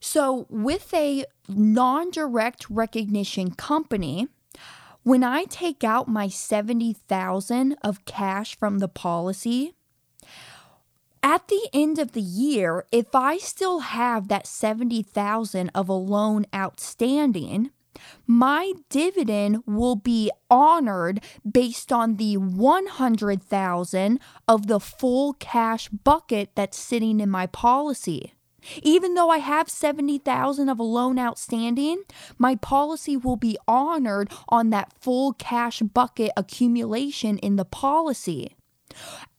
So, 0.00 0.46
with 0.50 0.92
a 0.92 1.24
non 1.48 2.10
direct 2.10 2.68
recognition 2.68 3.52
company, 3.52 4.28
when 5.02 5.24
I 5.24 5.44
take 5.44 5.82
out 5.82 6.08
my 6.08 6.28
70,000 6.28 7.76
of 7.82 8.04
cash 8.04 8.56
from 8.58 8.78
the 8.78 8.88
policy, 8.88 9.74
at 11.22 11.48
the 11.48 11.68
end 11.72 11.98
of 11.98 12.12
the 12.12 12.20
year, 12.20 12.86
if 12.92 13.14
I 13.14 13.38
still 13.38 13.80
have 13.80 14.28
that 14.28 14.46
70,000 14.46 15.70
of 15.74 15.88
a 15.88 15.94
loan 15.94 16.44
outstanding, 16.54 17.70
my 18.26 18.72
dividend 18.88 19.62
will 19.66 19.96
be 19.96 20.30
honored 20.50 21.20
based 21.50 21.92
on 21.92 22.16
the 22.16 22.36
100,000 22.36 24.20
of 24.48 24.66
the 24.66 24.80
full 24.80 25.34
cash 25.34 25.88
bucket 25.88 26.50
that's 26.54 26.78
sitting 26.78 27.20
in 27.20 27.30
my 27.30 27.46
policy. 27.46 28.32
Even 28.82 29.14
though 29.14 29.28
I 29.28 29.38
have 29.38 29.68
70,000 29.68 30.68
of 30.68 30.78
a 30.78 30.82
loan 30.82 31.18
outstanding, 31.18 32.02
my 32.38 32.56
policy 32.56 33.16
will 33.16 33.36
be 33.36 33.58
honored 33.68 34.30
on 34.48 34.70
that 34.70 34.92
full 35.00 35.34
cash 35.34 35.80
bucket 35.80 36.30
accumulation 36.36 37.36
in 37.38 37.56
the 37.56 37.66
policy 37.66 38.56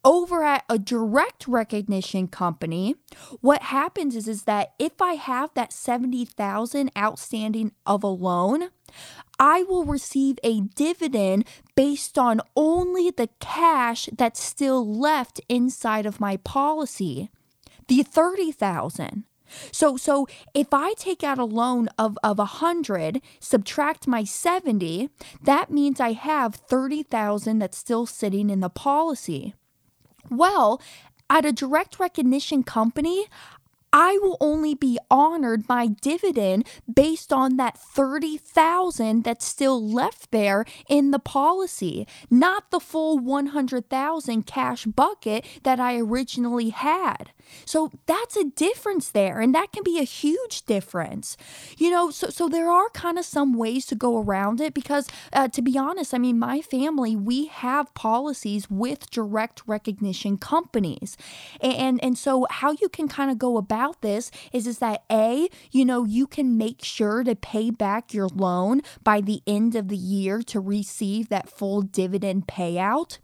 over 0.06 0.44
at 0.44 0.64
a 0.70 0.78
direct 0.78 1.48
recognition 1.48 2.28
company, 2.28 2.96
what 3.42 3.64
happens 3.64 4.16
is, 4.16 4.28
is 4.28 4.44
that 4.44 4.74
if 4.78 5.02
I 5.02 5.16
have 5.16 5.50
that 5.56 5.74
70,000 5.74 6.92
outstanding 6.96 7.72
of 7.88 8.04
a 8.04 8.08
loan, 8.08 8.70
I 9.40 9.64
will 9.64 9.84
receive 9.84 10.38
a 10.44 10.62
dividend 10.62 11.46
based 11.76 12.18
on 12.18 12.40
only 12.56 13.10
the 13.10 13.30
cash 13.40 14.08
that's 14.16 14.42
still 14.42 14.88
left 14.88 15.42
inside 15.50 16.06
of 16.06 16.22
my 16.22 16.38
policy. 16.38 17.30
The 17.88 18.04
30,000. 18.04 19.24
So 19.72 19.96
so 19.96 20.28
if 20.54 20.74
I 20.74 20.94
take 20.94 21.24
out 21.24 21.38
a 21.38 21.46
loan 21.46 21.88
of 22.00 22.18
of 22.24 22.40
100, 22.40 23.22
subtract 23.40 24.08
my 24.08 24.24
70, 24.24 25.10
that 25.44 25.70
means 25.70 26.00
I 26.00 26.14
have 26.14 26.56
30,000 26.56 27.60
that's 27.60 27.78
still 27.78 28.06
sitting 28.06 28.50
in 28.50 28.60
the 28.60 28.70
policy. 28.70 29.54
Well, 30.30 30.82
at 31.30 31.46
a 31.46 31.52
direct 31.52 32.00
recognition 32.00 32.64
company, 32.64 33.28
I 33.98 34.18
will 34.22 34.36
only 34.42 34.76
be 34.76 35.00
honored 35.10 35.70
my 35.70 35.88
dividend 35.88 36.68
based 36.94 37.32
on 37.32 37.56
that 37.56 37.78
30,000 37.78 39.24
that's 39.24 39.46
still 39.46 39.82
left 39.82 40.32
there 40.32 40.66
in 40.90 41.12
the 41.12 41.20
policy, 41.20 42.06
not 42.30 42.72
the 42.72 42.82
full 42.82 43.18
100,000 43.18 44.46
cash 44.46 44.84
bucket 44.84 45.46
that 45.64 45.80
I 45.80 45.98
originally 45.98 46.72
had. 46.72 47.32
So 47.66 47.92
that's 48.06 48.36
a 48.36 48.44
difference 48.44 49.10
there, 49.10 49.40
and 49.40 49.54
that 49.56 49.72
can 49.72 49.84
be 49.84 50.00
a 50.00 50.04
huge 50.04 50.66
difference. 50.66 51.38
You 51.78 51.90
know, 51.90 52.12
so 52.12 52.30
so 52.30 52.48
there 52.48 52.70
are 52.70 52.90
kind 52.90 53.18
of 53.18 53.26
some 53.26 53.54
ways 53.54 53.86
to 53.88 53.96
go 53.96 54.22
around 54.22 54.62
it 54.62 54.74
because, 54.74 55.08
uh, 55.34 55.48
to 55.50 55.62
be 55.62 55.78
honest, 55.78 56.14
I 56.14 56.18
mean, 56.18 56.40
my 56.40 56.62
family 56.62 57.16
we 57.16 57.48
have 57.48 57.94
policies 57.94 58.70
with 58.70 59.10
direct 59.10 59.62
recognition 59.68 60.38
companies, 60.38 61.18
and 61.62 62.04
and 62.04 62.18
so 62.18 62.48
how 62.50 62.72
you 62.72 62.90
can 62.90 63.08
kind 63.08 63.32
of 63.32 63.38
go 63.38 63.58
about 63.58 64.02
this 64.02 64.32
is 64.52 64.68
is 64.68 64.80
that 64.80 65.04
a 65.12 65.48
you 65.72 65.86
know 65.86 66.04
you 66.04 66.28
can 66.28 66.58
make 66.58 66.84
sure 66.84 67.24
to 67.24 67.36
pay 67.36 67.70
back 67.70 68.14
your 68.14 68.28
loan 68.28 68.82
by 69.04 69.22
the 69.22 69.42
end 69.48 69.76
of 69.76 69.88
the 69.88 69.98
year 69.98 70.42
to 70.42 70.60
receive 70.60 71.30
that 71.30 71.50
full 71.50 71.82
dividend 71.82 72.48
payout 72.48 73.18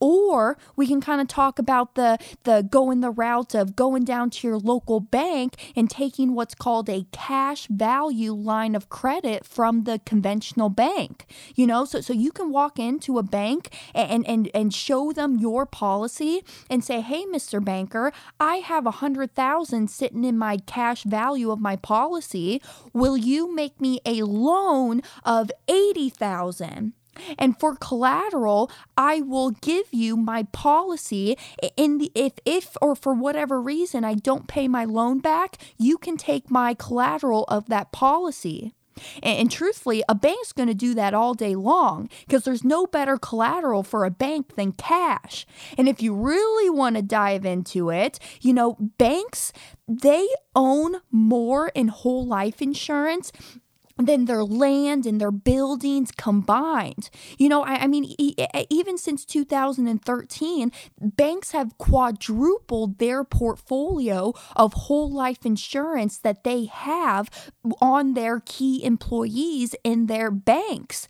or 0.00 0.58
we 0.76 0.86
can 0.86 1.00
kind 1.00 1.20
of 1.20 1.28
talk 1.28 1.58
about 1.58 1.94
the 1.94 2.18
the 2.44 2.66
going 2.68 3.00
the 3.00 3.10
route 3.10 3.54
of 3.54 3.76
going 3.76 4.04
down 4.04 4.30
to 4.30 4.46
your 4.46 4.58
local 4.58 5.00
bank 5.00 5.72
and 5.74 5.90
taking 5.90 6.34
what's 6.34 6.54
called 6.54 6.88
a 6.88 7.06
cash 7.12 7.66
value 7.68 8.32
line 8.32 8.74
of 8.74 8.88
credit 8.88 9.44
from 9.44 9.84
the 9.84 10.00
conventional 10.04 10.68
bank. 10.68 11.26
You 11.54 11.66
know, 11.66 11.84
so 11.84 12.00
so 12.00 12.12
you 12.12 12.32
can 12.32 12.50
walk 12.50 12.78
into 12.78 13.18
a 13.18 13.22
bank 13.22 13.74
and 13.94 14.26
and 14.26 14.50
and 14.54 14.72
show 14.72 15.12
them 15.12 15.38
your 15.38 15.66
policy 15.66 16.42
and 16.68 16.84
say, 16.84 17.00
"Hey, 17.00 17.24
Mr. 17.26 17.64
Banker, 17.64 18.12
I 18.38 18.56
have 18.56 18.86
a 18.86 19.02
hundred 19.02 19.34
thousand 19.34 19.88
sitting 19.90 20.24
in 20.24 20.38
my 20.38 20.58
cash 20.58 21.04
value 21.04 21.50
of 21.50 21.60
my 21.60 21.76
policy. 21.76 22.60
Will 22.92 23.16
you 23.16 23.54
make 23.54 23.80
me 23.80 24.00
a 24.04 24.22
loan 24.22 25.02
of 25.24 25.50
eighty 25.68 26.10
thousand? 26.10 26.92
And 27.38 27.58
for 27.58 27.76
collateral, 27.76 28.70
I 28.96 29.20
will 29.20 29.50
give 29.50 29.86
you 29.92 30.16
my 30.16 30.44
policy 30.52 31.36
in 31.76 31.98
the 31.98 32.10
if 32.14 32.34
if 32.44 32.76
or 32.80 32.94
for 32.94 33.12
whatever 33.14 33.60
reason 33.60 34.04
I 34.04 34.14
don't 34.14 34.48
pay 34.48 34.68
my 34.68 34.84
loan 34.84 35.20
back, 35.20 35.58
you 35.76 35.98
can 35.98 36.16
take 36.16 36.50
my 36.50 36.74
collateral 36.74 37.44
of 37.48 37.68
that 37.68 37.92
policy. 37.92 38.74
And, 39.22 39.40
and, 39.40 39.50
truthfully, 39.50 40.02
a 40.08 40.14
bank's 40.14 40.52
going 40.52 40.68
to 40.68 40.74
do 40.74 40.94
that 40.94 41.14
all 41.14 41.34
day 41.34 41.54
long 41.54 42.08
because 42.26 42.44
there's 42.44 42.64
no 42.64 42.86
better 42.86 43.18
collateral 43.18 43.82
for 43.82 44.04
a 44.04 44.10
bank 44.10 44.56
than 44.56 44.72
cash. 44.72 45.46
And 45.76 45.88
if 45.88 46.00
you 46.00 46.14
really 46.14 46.70
want 46.70 46.96
to 46.96 47.02
dive 47.02 47.44
into 47.44 47.90
it, 47.90 48.18
you 48.40 48.54
know, 48.54 48.76
banks, 48.96 49.52
they 49.86 50.26
own 50.54 50.96
more 51.10 51.68
in 51.74 51.88
whole 51.88 52.24
life 52.24 52.62
insurance 52.62 53.32
than 53.98 54.26
their 54.26 54.44
land 54.44 55.06
and 55.06 55.20
their 55.20 55.30
buildings 55.30 56.10
combined. 56.10 57.08
You 57.38 57.48
know, 57.48 57.62
I, 57.62 57.84
I 57.84 57.86
mean, 57.86 58.14
e- 58.18 58.34
even 58.68 58.98
since 58.98 59.24
2013, 59.24 60.72
banks 61.00 61.52
have 61.52 61.78
quadrupled 61.78 62.98
their 62.98 63.24
portfolio 63.24 64.34
of 64.54 64.72
whole 64.74 65.10
life 65.10 65.46
insurance 65.46 66.18
that 66.18 66.44
they 66.44 66.66
have 66.66 67.30
on 67.80 68.14
their 68.14 68.40
key 68.40 68.84
employees 68.84 69.74
in 69.82 70.06
their 70.06 70.30
banks. 70.30 71.08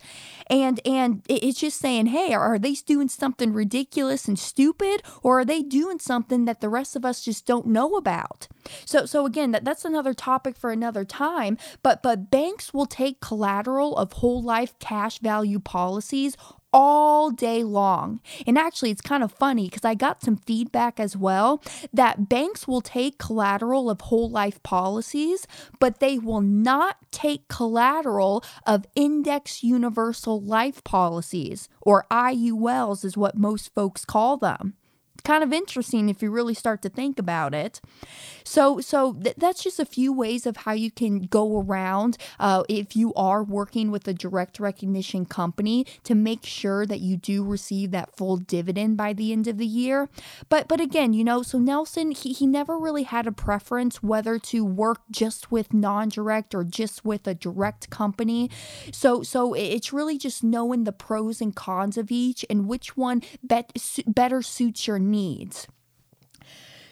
And 0.49 0.79
and 0.85 1.23
it's 1.27 1.59
just 1.59 1.79
saying, 1.79 2.07
hey, 2.07 2.33
are 2.33 2.57
they 2.57 2.73
doing 2.73 3.09
something 3.09 3.51
ridiculous 3.51 4.27
and 4.27 4.39
stupid, 4.39 5.03
or 5.23 5.39
are 5.39 5.45
they 5.45 5.61
doing 5.61 5.99
something 5.99 6.45
that 6.45 6.61
the 6.61 6.69
rest 6.69 6.95
of 6.95 7.03
us 7.03 7.23
just 7.23 7.45
don't 7.45 7.67
know 7.67 7.95
about? 7.95 8.47
So 8.85 9.05
so 9.05 9.25
again, 9.25 9.51
that, 9.51 9.65
that's 9.65 9.85
another 9.85 10.13
topic 10.13 10.55
for 10.57 10.71
another 10.71 11.05
time. 11.05 11.57
But 11.83 12.03
but 12.03 12.29
banks 12.31 12.73
will 12.73 12.85
take 12.85 13.19
collateral 13.19 13.95
of 13.97 14.13
whole 14.13 14.41
life 14.41 14.77
cash 14.79 15.19
value 15.19 15.59
policies 15.59 16.37
all 16.73 17.31
day 17.31 17.63
long. 17.63 18.19
And 18.45 18.57
actually, 18.57 18.91
it's 18.91 19.01
kind 19.01 19.23
of 19.23 19.31
funny 19.31 19.65
because 19.65 19.85
I 19.85 19.95
got 19.95 20.21
some 20.21 20.37
feedback 20.37 20.99
as 20.99 21.15
well 21.15 21.63
that 21.93 22.29
banks 22.29 22.67
will 22.67 22.81
take 22.81 23.17
collateral 23.17 23.89
of 23.89 24.01
whole 24.01 24.29
life 24.29 24.61
policies, 24.63 25.47
but 25.79 25.99
they 25.99 26.19
will 26.19 26.41
not 26.41 26.97
take 27.11 27.47
collateral 27.47 28.43
of 28.65 28.85
index 28.95 29.63
universal 29.63 30.41
life 30.41 30.83
policies, 30.83 31.69
or 31.81 32.05
IULs 32.11 33.03
is 33.05 33.17
what 33.17 33.37
most 33.37 33.73
folks 33.73 34.05
call 34.05 34.37
them 34.37 34.75
kind 35.23 35.43
of 35.43 35.53
interesting 35.53 36.09
if 36.09 36.21
you 36.21 36.31
really 36.31 36.53
start 36.53 36.81
to 36.83 36.89
think 36.89 37.19
about 37.19 37.53
it. 37.53 37.81
So, 38.43 38.79
so 38.79 39.13
th- 39.13 39.35
that's 39.37 39.63
just 39.63 39.79
a 39.79 39.85
few 39.85 40.13
ways 40.13 40.45
of 40.45 40.57
how 40.57 40.71
you 40.71 40.89
can 40.89 41.23
go 41.23 41.59
around 41.59 42.17
uh, 42.39 42.63
if 42.69 42.95
you 42.95 43.13
are 43.13 43.43
working 43.43 43.91
with 43.91 44.07
a 44.07 44.13
direct 44.13 44.59
recognition 44.59 45.25
company 45.25 45.85
to 46.03 46.15
make 46.15 46.45
sure 46.45 46.85
that 46.85 47.01
you 47.01 47.17
do 47.17 47.43
receive 47.43 47.91
that 47.91 48.15
full 48.15 48.37
dividend 48.37 48.95
by 48.95 49.11
the 49.11 49.33
end 49.33 49.47
of 49.47 49.57
the 49.57 49.65
year. 49.65 50.09
But, 50.47 50.67
but 50.67 50.79
again, 50.79 51.13
you 51.13 51.23
know, 51.23 51.43
so 51.43 51.59
Nelson 51.59 52.11
he, 52.11 52.31
he 52.31 52.47
never 52.47 52.77
really 52.77 53.03
had 53.03 53.27
a 53.27 53.31
preference 53.31 54.01
whether 54.01 54.39
to 54.39 54.63
work 54.63 55.01
just 55.11 55.51
with 55.51 55.73
non-direct 55.73 56.55
or 56.55 56.63
just 56.63 57.03
with 57.03 57.27
a 57.27 57.33
direct 57.33 57.89
company. 57.89 58.49
So, 58.91 59.23
so 59.23 59.53
it's 59.53 59.91
really 59.91 60.17
just 60.17 60.43
knowing 60.43 60.85
the 60.85 60.91
pros 60.91 61.41
and 61.41 61.55
cons 61.55 61.97
of 61.97 62.11
each 62.11 62.45
and 62.49 62.67
which 62.67 62.95
one 62.95 63.21
bet, 63.43 63.73
better 64.05 64.41
suits 64.41 64.87
your 64.87 64.99
needs. 65.11 65.67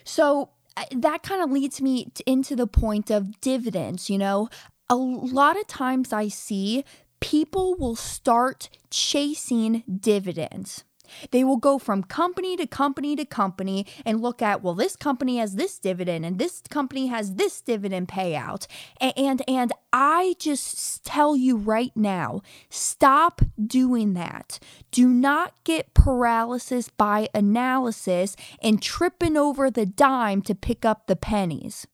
So 0.04 0.50
uh, 0.76 0.84
that 0.92 1.22
kind 1.22 1.42
of 1.42 1.50
leads 1.50 1.80
me 1.80 2.12
into 2.26 2.56
the 2.56 2.66
point 2.66 3.10
of 3.10 3.40
dividends. 3.40 4.10
You 4.10 4.18
know, 4.18 4.48
a 4.88 4.96
lot 4.96 5.58
of 5.58 5.66
times 5.66 6.12
I 6.12 6.28
see 6.28 6.84
people 7.20 7.76
will 7.76 7.96
start 7.96 8.68
chasing 8.90 9.82
dividends. 9.88 10.84
They 11.30 11.44
will 11.44 11.56
go 11.56 11.78
from 11.78 12.02
company 12.02 12.56
to 12.56 12.66
company 12.66 13.16
to 13.16 13.24
company 13.24 13.86
and 14.04 14.20
look 14.20 14.42
at, 14.42 14.62
well, 14.62 14.74
this 14.74 14.96
company 14.96 15.38
has 15.38 15.54
this 15.56 15.78
dividend 15.78 16.24
and 16.24 16.38
this 16.38 16.62
company 16.68 17.06
has 17.08 17.34
this 17.34 17.60
dividend 17.60 18.08
payout. 18.08 18.66
And 19.00 19.42
and 19.48 19.72
I 19.92 20.34
just 20.38 21.04
tell 21.04 21.36
you 21.36 21.56
right 21.56 21.92
now, 21.94 22.42
stop 22.68 23.40
doing 23.64 24.14
that. 24.14 24.58
Do 24.90 25.08
not 25.08 25.52
get 25.64 25.94
paralysis 25.94 26.88
by 26.88 27.28
analysis 27.34 28.36
and 28.62 28.82
tripping 28.82 29.36
over 29.36 29.70
the 29.70 29.86
dime 29.86 30.42
to 30.42 30.54
pick 30.54 30.84
up 30.84 31.06
the 31.06 31.16
pennies. 31.16 31.86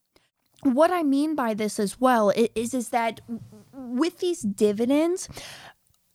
What 0.62 0.92
I 0.92 1.02
mean 1.02 1.34
by 1.34 1.54
this 1.54 1.80
as 1.80 2.00
well 2.00 2.30
is, 2.30 2.72
is 2.72 2.90
that 2.90 3.20
with 3.72 4.18
these 4.18 4.42
dividends, 4.42 5.28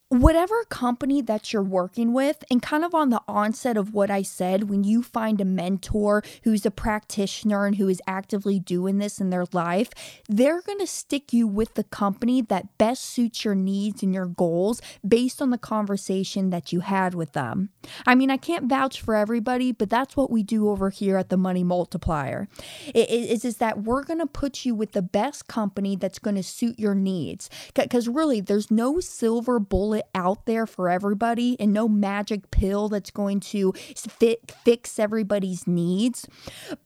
whatever 0.08 0.64
company 0.64 1.20
that 1.20 1.52
you're 1.52 1.62
working 1.62 2.12
with, 2.12 2.42
and 2.50 2.62
kind 2.62 2.84
of 2.84 2.94
on 2.94 3.10
the 3.10 3.20
onset 3.28 3.76
of 3.76 3.92
what 3.92 4.10
I 4.10 4.22
said, 4.22 4.70
when 4.70 4.84
you 4.84 5.02
find 5.02 5.40
a 5.40 5.44
mentor 5.44 6.22
who's 6.44 6.64
a 6.64 6.70
practitioner 6.70 7.66
and 7.66 7.76
who 7.76 7.88
is 7.88 8.00
actively 8.06 8.58
doing 8.58 8.98
this 8.98 9.20
in 9.20 9.30
their 9.30 9.44
life, 9.52 9.90
they're 10.28 10.62
going 10.62 10.78
to 10.78 10.86
stick 10.86 11.32
you 11.32 11.46
with 11.46 11.74
the 11.74 11.84
company 11.84 12.40
that 12.42 12.78
best 12.78 13.04
suits 13.04 13.44
your 13.44 13.54
needs 13.54 14.02
and 14.02 14.14
your 14.14 14.26
goals 14.26 14.80
based 15.06 15.42
on 15.42 15.50
the 15.50 15.58
conversation 15.58 16.50
that 16.50 16.72
you 16.72 16.80
had 16.80 17.14
with 17.14 17.32
them. 17.32 17.68
I 18.06 18.14
mean, 18.14 18.30
I 18.30 18.36
can't 18.38 18.68
vouch 18.68 19.00
for 19.00 19.14
everybody, 19.14 19.72
but 19.72 19.90
that's 19.90 20.16
what 20.16 20.30
we 20.30 20.42
do 20.42 20.68
over 20.70 20.90
here 20.90 21.16
at 21.16 21.28
the 21.28 21.36
Money 21.36 21.64
Multiplier. 21.64 22.48
It 22.94 23.10
is, 23.10 23.44
is 23.44 23.56
that 23.58 23.82
we're 23.82 24.04
going 24.04 24.20
to 24.20 24.26
put 24.26 24.64
you 24.64 24.74
with 24.74 24.92
the 24.92 25.02
best 25.02 25.48
company 25.48 25.96
that's 25.96 26.18
going 26.18 26.36
to 26.36 26.42
suit 26.42 26.78
your 26.78 26.94
needs. 26.94 27.50
Because 27.74 28.08
really, 28.08 28.40
there's 28.40 28.70
no 28.70 29.00
silver 29.00 29.58
bullet 29.58 29.97
it 29.98 30.06
out 30.14 30.46
there 30.46 30.66
for 30.66 30.88
everybody 30.88 31.56
and 31.60 31.72
no 31.72 31.88
magic 31.88 32.50
pill 32.50 32.88
that's 32.88 33.10
going 33.10 33.40
to 33.40 33.72
fit, 33.72 34.50
fix 34.64 34.98
everybody's 34.98 35.66
needs. 35.66 36.26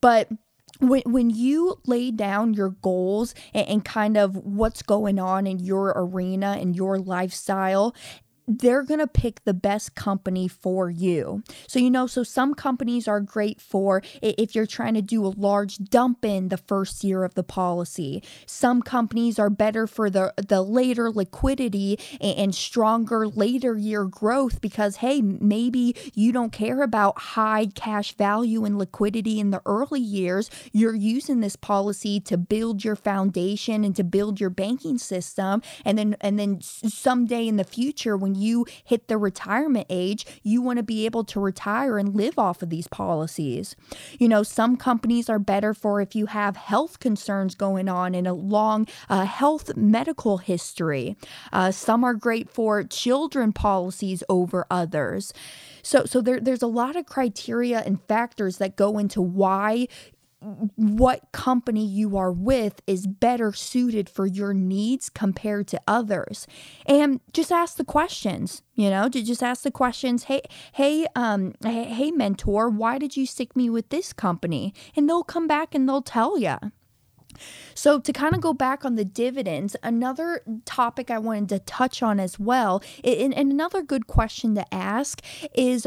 But 0.01 0.29
when, 0.83 1.03
when 1.07 1.31
you 1.31 1.79
lay 1.87 2.11
down 2.11 2.55
your 2.55 2.71
goals 2.71 3.35
and, 3.55 3.69
and, 3.69 3.85
kind 3.85 4.17
of 4.17 4.37
what's 4.37 4.83
going 4.83 5.19
on 5.19 5.47
in 5.47 5.59
your 5.59 5.93
arena 5.95 6.57
and 6.61 6.75
your 6.75 6.99
lifestyle 6.99 7.95
they're 8.47 8.83
going 8.83 9.01
to 9.01 9.07
pick 9.07 9.45
the 9.45 9.55
best 9.55 9.95
company 9.95 10.49
for 10.49 10.91
you. 10.91 11.43
So, 11.67 11.79
you 11.79 11.91
know, 11.91 12.07
so 12.07 12.23
some 12.23 12.55
companies 12.55 13.07
are 13.07 13.21
great 13.21 13.61
for 13.61 14.03
if 14.21 14.55
you're 14.55 14.67
trying 14.67 14.95
to 14.95 15.03
do 15.03 15.25
a 15.27 15.29
large 15.29 15.79
dump 15.79 16.25
in 16.25 16.49
the 16.49 16.57
first 16.57 17.05
year 17.05 17.25
of 17.25 17.35
the 17.35 17.43
policy. 17.43 18.23
Some 18.47 18.83
companies 18.83 19.39
are 19.39 19.51
better 19.51 19.87
for 19.87 20.11
the, 20.11 20.35
the 20.37 20.63
later 20.63 21.11
liquidity 21.11 21.99
and, 22.21 22.53
stronger 22.53 23.27
later 23.27 23.79
year 23.79 24.05
growth 24.05 24.61
because, 24.61 24.97
hey, 24.97 25.23
maybe 25.23 25.97
you 26.15 26.33
don't 26.33 26.53
care 26.53 26.83
about 26.83 27.19
high 27.19 27.67
cash 27.75 28.13
value 28.13 28.65
and 28.65 28.79
liquidity 28.79 29.41
in 29.41 29.51
the 29.51 29.63
early 29.65 30.01
years. 30.01 30.51
You're 30.71 30.95
using 30.95 31.41
this 31.41 31.57
policy 31.57 32.21
to 32.21 32.37
build 32.37 32.85
your 32.85 32.95
foundation 32.95 33.85
and 33.85 33.97
to 33.97 34.05
build 34.05 34.39
your 34.39 34.51
banking 34.51 34.99
system. 34.99 35.63
And 35.85 35.97
then, 35.97 36.17
and 36.21 36.39
then 36.39 36.61
someday 36.61 37.49
in 37.49 37.57
the 37.57 37.65
future, 37.65 38.17
when 38.17 38.32
you 38.37 38.67
hit 38.85 39.09
the 39.09 39.19
retirement 39.19 39.87
age, 39.91 40.27
you 40.43 40.63
want 40.63 40.79
to 40.79 40.83
be 40.83 41.05
able 41.07 41.25
to 41.25 41.41
retire 41.41 41.99
and 41.99 42.15
live 42.15 42.39
off 42.39 42.63
of 42.63 42.71
these 42.71 42.89
policies. 42.89 43.77
You 44.19 44.29
know, 44.29 44.43
some 44.43 44.77
companies 44.77 45.29
are 45.29 45.39
better 45.39 45.75
for 45.75 46.01
if 46.01 46.15
you 46.15 46.27
have 46.27 46.57
health 46.57 47.01
concerns 47.01 47.55
going 47.55 47.89
on 47.89 48.15
and 48.15 48.27
a 48.27 48.33
long 48.33 48.87
uh, 49.09 49.25
health 49.25 49.77
medical 49.77 50.39
history. 50.39 51.17
Uh, 51.53 51.71
some 51.71 52.05
are 52.05 52.15
great 52.15 52.51
for 52.51 52.83
children 52.85 53.53
policies 53.53 54.23
over 54.29 54.67
others. 54.71 55.33
So, 55.83 56.05
so 56.05 56.21
there, 56.21 56.41
there's 56.41 56.63
a 56.63 56.69
lot 56.69 56.97
of 56.97 57.07
criteria 57.07 57.81
and 57.81 58.01
factors 58.05 58.59
that 58.59 58.77
go 58.77 58.99
into 58.99 59.21
why 59.21 59.89
what 60.77 61.31
company 61.33 61.87
you 61.87 62.17
are 62.17 62.33
with 62.33 62.81
is 62.87 63.07
better 63.07 63.53
suited 63.53 64.09
for 64.09 64.27
your 64.27 64.53
needs 64.53 65.09
compared 65.09 65.69
to 65.69 65.81
others. 65.87 66.47
And 66.87 67.21
just 67.33 67.53
ask 67.53 67.77
the 67.77 67.85
questions 67.85 68.63
you 68.75 68.89
know 68.89 69.09
just 69.09 69.43
ask 69.43 69.63
the 69.63 69.71
questions 69.71 70.25
hey 70.25 70.41
hey 70.73 71.07
um 71.15 71.53
hey, 71.63 72.11
mentor 72.11 72.71
why 72.71 72.99
did 72.99 73.17
you 73.17 73.27
stick 73.27 73.55
me 73.55 73.69
with 73.69 73.89
this 73.91 74.13
company? 74.13 74.75
And 74.97 75.09
they'll 75.09 75.25
come 75.25 75.47
back 75.47 75.75
and 75.75 75.89
they'll 75.89 76.03
tell 76.03 76.39
you 76.39 76.57
so, 77.75 77.99
to 78.01 78.13
kind 78.13 78.35
of 78.35 78.41
go 78.41 78.53
back 78.53 78.85
on 78.85 78.97
the 78.97 79.05
dividends, 79.05 79.77
another 79.83 80.43
topic 80.65 81.11
I 81.11 81.19
wanted 81.19 81.49
to 81.51 81.59
touch 81.61 82.03
on 82.03 82.21
as 82.21 82.39
well, 82.39 82.83
and, 83.03 83.33
another 83.33 83.83
good 83.83 84.07
question 84.07 84.55
to 84.55 84.75
ask 84.75 85.23
is 85.55 85.87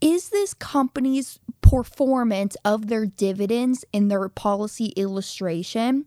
is 0.00 0.28
this 0.30 0.54
company's 0.54 1.38
performance 1.60 2.56
of 2.64 2.88
their 2.88 3.04
dividends 3.04 3.84
in 3.92 4.08
their 4.08 4.28
policy 4.28 4.86
illustration 4.96 6.06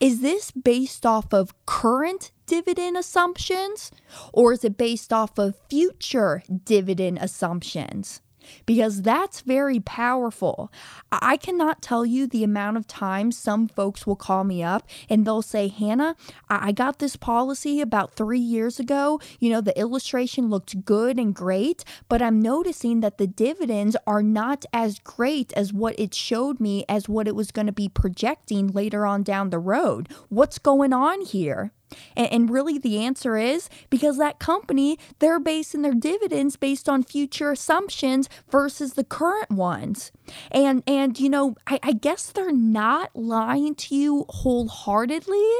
is 0.00 0.20
this 0.20 0.50
based 0.50 1.04
off 1.04 1.32
of 1.34 1.52
current 1.66 2.30
dividend 2.46 2.96
assumptions 2.96 3.90
or 4.32 4.54
is 4.54 4.64
it 4.64 4.78
based 4.78 5.12
off 5.12 5.38
of 5.38 5.54
future 5.68 6.42
dividend 6.64 7.18
assumptions 7.20 8.22
because 8.66 9.02
that's 9.02 9.40
very 9.40 9.80
powerful. 9.80 10.72
I 11.10 11.36
cannot 11.36 11.82
tell 11.82 12.04
you 12.06 12.26
the 12.26 12.44
amount 12.44 12.76
of 12.76 12.86
times 12.86 13.36
some 13.36 13.68
folks 13.68 14.06
will 14.06 14.16
call 14.16 14.44
me 14.44 14.62
up 14.62 14.88
and 15.08 15.26
they'll 15.26 15.42
say, 15.42 15.68
Hannah, 15.68 16.16
I 16.48 16.72
got 16.72 16.98
this 16.98 17.16
policy 17.16 17.80
about 17.80 18.14
three 18.14 18.40
years 18.40 18.78
ago. 18.78 19.20
You 19.38 19.50
know, 19.50 19.60
the 19.60 19.78
illustration 19.78 20.48
looked 20.48 20.84
good 20.84 21.18
and 21.18 21.34
great, 21.34 21.84
but 22.08 22.22
I'm 22.22 22.40
noticing 22.40 23.00
that 23.00 23.18
the 23.18 23.26
dividends 23.26 23.96
are 24.06 24.22
not 24.22 24.64
as 24.72 24.98
great 24.98 25.52
as 25.54 25.72
what 25.72 25.98
it 25.98 26.14
showed 26.14 26.60
me 26.60 26.84
as 26.88 27.08
what 27.08 27.28
it 27.28 27.34
was 27.34 27.50
going 27.50 27.66
to 27.66 27.72
be 27.72 27.88
projecting 27.88 28.68
later 28.68 29.06
on 29.06 29.22
down 29.22 29.50
the 29.50 29.58
road. 29.58 30.08
What's 30.28 30.58
going 30.58 30.92
on 30.92 31.20
here? 31.22 31.72
And, 32.16 32.32
and, 32.32 32.50
really, 32.50 32.78
the 32.78 32.98
answer 32.98 33.36
is 33.36 33.68
because 33.90 34.18
that 34.18 34.38
company, 34.38 34.98
they're 35.18 35.40
basing 35.40 35.82
their 35.82 35.94
dividends 35.94 36.56
based 36.56 36.88
on 36.88 37.02
future 37.02 37.50
assumptions 37.50 38.28
versus 38.50 38.94
the 38.94 39.04
current 39.04 39.50
ones. 39.50 40.12
And, 40.50 40.82
and 40.86 41.18
you 41.18 41.28
know, 41.28 41.56
I, 41.66 41.78
I 41.82 41.92
guess 41.92 42.26
they're 42.26 42.52
not 42.52 43.14
lying 43.14 43.74
to 43.76 43.94
you 43.94 44.26
wholeheartedly, 44.28 45.50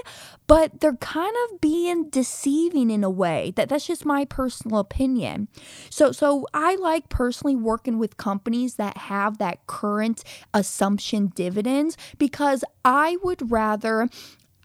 but 0.47 0.81
they're 0.81 0.97
kind 0.97 1.35
of 1.45 1.61
being 1.61 2.11
deceiving 2.11 2.91
in 2.91 3.05
a 3.05 3.11
way. 3.11 3.53
That, 3.57 3.69
that's 3.69 3.87
just 3.87 4.05
my 4.05 4.25
personal 4.25 4.79
opinion. 4.79 5.49
So, 5.91 6.13
so 6.13 6.47
I 6.53 6.77
like 6.77 7.09
personally 7.09 7.57
working 7.57 7.99
with 7.99 8.17
companies 8.17 8.75
that 8.75 8.97
have 8.97 9.39
that 9.39 9.67
current 9.67 10.25
assumption 10.53 11.33
dividends 11.35 11.97
because 12.19 12.65
I 12.85 13.17
would 13.23 13.51
rather 13.51 14.09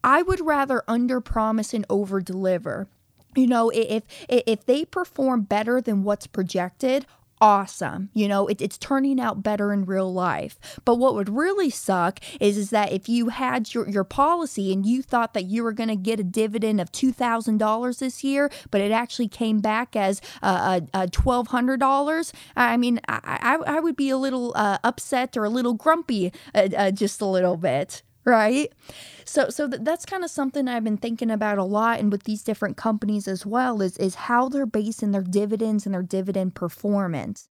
I 0.03 0.21
would 0.21 0.45
rather 0.45 0.83
under 0.87 1.21
promise 1.21 1.73
and 1.73 1.85
over 1.89 2.21
deliver. 2.21 2.87
You 3.35 3.47
know, 3.47 3.69
if 3.69 4.03
if 4.27 4.65
they 4.65 4.85
perform 4.85 5.43
better 5.43 5.79
than 5.79 6.03
what's 6.03 6.25
projected, 6.25 7.05
awesome. 7.39 8.09
You 8.13 8.27
know, 8.27 8.47
it, 8.47 8.61
it's 8.61 8.77
turning 8.77 9.19
out 9.19 9.43
better 9.43 9.71
in 9.71 9.85
real 9.85 10.11
life. 10.11 10.57
But 10.85 10.95
what 10.95 11.15
would 11.15 11.29
really 11.29 11.69
suck 11.69 12.19
is, 12.39 12.57
is 12.57 12.69
that 12.71 12.91
if 12.91 13.07
you 13.07 13.29
had 13.29 13.73
your, 13.73 13.87
your 13.87 14.03
policy 14.03 14.73
and 14.73 14.85
you 14.85 15.01
thought 15.01 15.33
that 15.33 15.45
you 15.45 15.63
were 15.63 15.71
going 15.71 15.89
to 15.89 15.95
get 15.95 16.19
a 16.19 16.23
dividend 16.23 16.81
of 16.81 16.91
$2,000 16.91 17.99
this 17.99 18.23
year, 18.23 18.49
but 18.71 18.81
it 18.81 18.91
actually 18.91 19.27
came 19.27 19.59
back 19.59 19.95
as 19.95 20.21
uh, 20.41 20.81
$1,200, 20.93 22.33
I 22.55 22.77
mean, 22.77 22.99
I, 23.07 23.19
I, 23.25 23.75
I, 23.75 23.79
would 23.79 23.95
be 23.95 24.09
a 24.09 24.17
little 24.17 24.53
uh, 24.55 24.79
upset 24.83 25.37
or 25.37 25.45
a 25.45 25.49
little 25.49 25.73
grumpy 25.73 26.31
uh, 26.55 26.69
uh, 26.75 26.91
just 26.91 27.21
a 27.21 27.25
little 27.25 27.57
bit 27.57 28.01
right? 28.27 28.71
So 29.25 29.49
so 29.49 29.67
th- 29.67 29.81
that's 29.83 30.05
kind 30.05 30.23
of 30.23 30.29
something 30.29 30.67
I've 30.67 30.83
been 30.83 30.97
thinking 30.97 31.31
about 31.31 31.57
a 31.57 31.63
lot 31.63 31.99
and 31.99 32.11
with 32.11 32.23
these 32.23 32.43
different 32.43 32.77
companies 32.77 33.27
as 33.27 33.45
well 33.45 33.81
is 33.81 33.97
is 33.97 34.15
how 34.15 34.49
they're 34.49 34.65
basing 34.65 35.11
their 35.11 35.23
dividends 35.23 35.85
and 35.85 35.95
their 35.95 36.03
dividend 36.03 36.53
performance. 36.53 37.49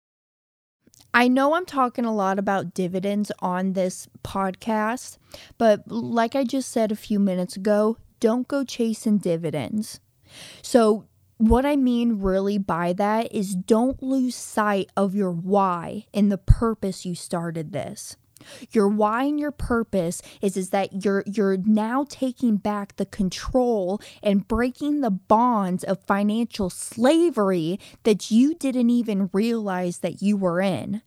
I 1.14 1.28
know 1.28 1.54
I'm 1.54 1.66
talking 1.66 2.06
a 2.06 2.14
lot 2.14 2.38
about 2.38 2.72
dividends 2.72 3.30
on 3.40 3.74
this 3.74 4.08
podcast, 4.24 5.18
but 5.58 5.87
like 5.87 6.35
I 6.35 6.42
just 6.42 6.70
said 6.70 6.90
a 6.90 6.96
few 6.96 7.20
minutes 7.20 7.54
ago, 7.54 7.98
don't 8.18 8.48
go 8.48 8.64
chasing 8.64 9.18
dividends. 9.18 10.00
So 10.62 11.04
what 11.37 11.66
I 11.66 11.76
mean 11.76 12.20
really 12.20 12.56
by 12.56 12.94
that 12.94 13.30
is 13.30 13.54
don't 13.54 14.02
lose 14.02 14.35
sight 14.35 14.88
of 14.96 15.14
your 15.14 15.32
why 15.32 16.06
and 16.14 16.32
the 16.32 16.38
purpose 16.38 17.04
you 17.04 17.14
started 17.14 17.72
this. 17.72 18.16
Your 18.70 18.88
why 18.88 19.24
and 19.24 19.38
your 19.38 19.50
purpose 19.50 20.22
is 20.40 20.57
is 20.57 20.70
that 20.70 21.05
you're 21.05 21.24
you're 21.26 21.57
now 21.57 22.07
taking 22.09 22.57
back 22.57 22.96
the 22.96 23.07
control 23.07 24.00
and 24.22 24.46
breaking 24.46 25.00
the 25.00 25.11
bonds 25.11 25.85
of 25.85 26.02
financial 26.05 26.70
slavery 26.70 27.78
that 28.05 28.31
you 28.31 28.55
didn't 28.55 28.90
even 28.90 29.31
realize 29.33 29.98
that 29.98 30.22
you 30.22 30.37
were 30.37 30.61
in 30.61 31.02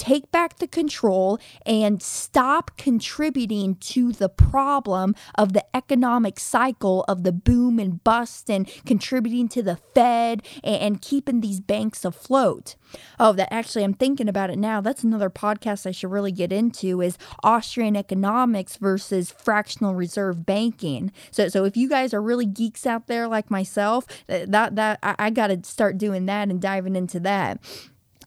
take 0.00 0.32
back 0.32 0.56
the 0.56 0.66
control 0.66 1.38
and 1.66 2.02
stop 2.02 2.70
contributing 2.78 3.76
to 3.76 4.12
the 4.12 4.30
problem 4.30 5.14
of 5.34 5.52
the 5.52 5.64
economic 5.76 6.40
cycle 6.40 7.04
of 7.06 7.22
the 7.22 7.32
boom 7.32 7.78
and 7.78 8.02
bust 8.02 8.50
and 8.50 8.66
contributing 8.86 9.46
to 9.46 9.62
the 9.62 9.76
Fed 9.94 10.42
and, 10.64 10.76
and 10.80 11.02
keeping 11.02 11.42
these 11.42 11.60
banks 11.60 12.02
afloat. 12.04 12.76
Oh, 13.20 13.32
that 13.34 13.52
actually, 13.52 13.84
I'm 13.84 13.94
thinking 13.94 14.28
about 14.28 14.48
it 14.50 14.58
now. 14.58 14.80
That's 14.80 15.04
another 15.04 15.30
podcast 15.30 15.86
I 15.86 15.90
should 15.90 16.10
really 16.10 16.32
get 16.32 16.50
into 16.50 16.79
is 16.82 17.18
Austrian 17.42 17.96
economics 17.96 18.76
versus 18.76 19.30
fractional 19.30 19.94
reserve 19.94 20.46
banking. 20.46 21.12
So, 21.30 21.48
so 21.48 21.64
if 21.64 21.76
you 21.76 21.88
guys 21.88 22.14
are 22.14 22.22
really 22.22 22.46
geeks 22.46 22.86
out 22.86 23.06
there 23.06 23.28
like 23.28 23.50
myself, 23.50 24.06
uh, 24.28 24.46
that 24.48 24.76
that 24.76 24.98
I, 25.02 25.14
I 25.18 25.30
got 25.30 25.48
to 25.48 25.60
start 25.64 25.98
doing 25.98 26.26
that 26.26 26.48
and 26.48 26.60
diving 26.60 26.96
into 26.96 27.20
that 27.20 27.60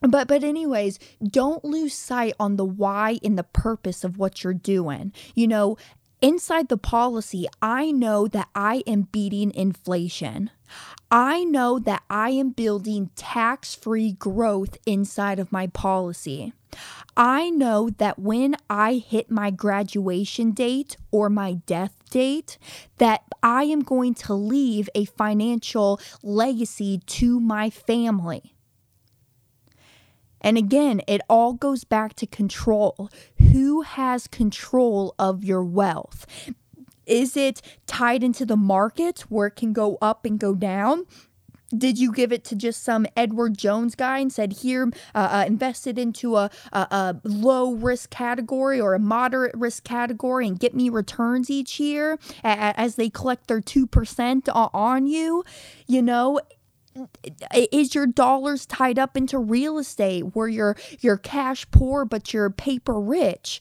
but 0.01 0.27
but 0.27 0.43
anyways 0.43 0.99
don't 1.25 1.63
lose 1.63 1.93
sight 1.93 2.33
on 2.37 2.57
the 2.57 2.65
why 2.65 3.19
and 3.23 3.37
the 3.37 3.43
purpose 3.43 4.03
of 4.03 4.17
what 4.17 4.43
you're 4.43 4.53
doing 4.53 5.13
you 5.33 5.47
know 5.47 5.77
inside 6.21 6.67
the 6.67 6.77
policy 6.77 7.47
i 7.61 7.89
know 7.89 8.27
that 8.27 8.49
i 8.53 8.83
am 8.85 9.03
beating 9.03 9.53
inflation 9.53 10.49
I 11.11 11.43
know 11.43 11.77
that 11.77 12.01
I 12.09 12.29
am 12.31 12.49
building 12.49 13.11
tax 13.15 13.75
free 13.75 14.13
growth 14.13 14.77
inside 14.85 15.37
of 15.37 15.51
my 15.51 15.67
policy. 15.67 16.53
I 17.15 17.49
know 17.49 17.89
that 17.97 18.17
when 18.17 18.55
I 18.69 18.93
hit 18.95 19.29
my 19.29 19.51
graduation 19.51 20.51
date 20.51 20.97
or 21.12 21.29
my 21.29 21.53
death 21.65 21.95
date, 22.09 22.57
that 22.97 23.23
I 23.41 23.63
am 23.63 23.81
going 23.81 24.13
to 24.15 24.33
leave 24.33 24.89
a 24.95 25.05
financial 25.05 25.99
legacy 26.21 26.99
to 27.05 27.39
my 27.39 27.69
family. 27.69 28.55
And 30.41 30.57
again, 30.57 31.01
it 31.07 31.21
all 31.29 31.53
goes 31.53 31.83
back 31.86 32.15
to 32.15 32.27
control. 32.27 33.09
Who 33.38 33.81
has 33.81 34.27
control 34.27 35.15
of 35.17 35.43
your 35.43 35.63
wealth? 35.63 36.25
Is 37.05 37.38
it 37.38 37.62
tied 37.86 38.23
into 38.23 38.45
the 38.45 38.57
market 38.57 39.21
where 39.29 39.47
it 39.47 39.55
can 39.55 39.73
go 39.73 39.97
up 40.01 40.25
and 40.25 40.39
go 40.39 40.53
down? 40.53 41.05
Did 41.77 41.97
you 41.97 42.12
give 42.12 42.31
it 42.31 42.43
to 42.45 42.55
just 42.55 42.83
some 42.83 43.05
Edward 43.15 43.57
Jones 43.57 43.95
guy 43.95 44.19
and 44.19 44.31
said, 44.31 44.53
here, 44.53 44.91
uh, 45.15 45.29
uh, 45.31 45.43
invested 45.47 45.97
into 45.97 46.36
a, 46.36 46.49
a, 46.71 46.79
a, 46.79 47.21
low 47.23 47.73
risk 47.73 48.09
category 48.09 48.79
or 48.79 48.93
a 48.93 48.99
moderate 48.99 49.55
risk 49.55 49.83
category 49.83 50.47
and 50.47 50.59
get 50.59 50.75
me 50.75 50.89
returns 50.89 51.49
each 51.49 51.79
year 51.79 52.19
as 52.43 52.95
they 52.95 53.09
collect 53.09 53.47
their 53.47 53.62
2% 53.62 54.69
on 54.73 55.07
you? 55.07 55.43
You 55.88 56.01
know, 56.01 56.39
is 57.71 57.95
your 57.95 58.07
dollars 58.07 58.65
tied 58.65 58.99
up 58.99 59.17
into 59.17 59.39
real 59.39 59.77
estate 59.77 60.36
where 60.36 60.47
you're 60.47 60.77
you're 60.99 61.17
cash 61.17 61.65
poor 61.71 62.05
but 62.05 62.33
you're 62.33 62.49
paper 62.51 62.99
rich 62.99 63.59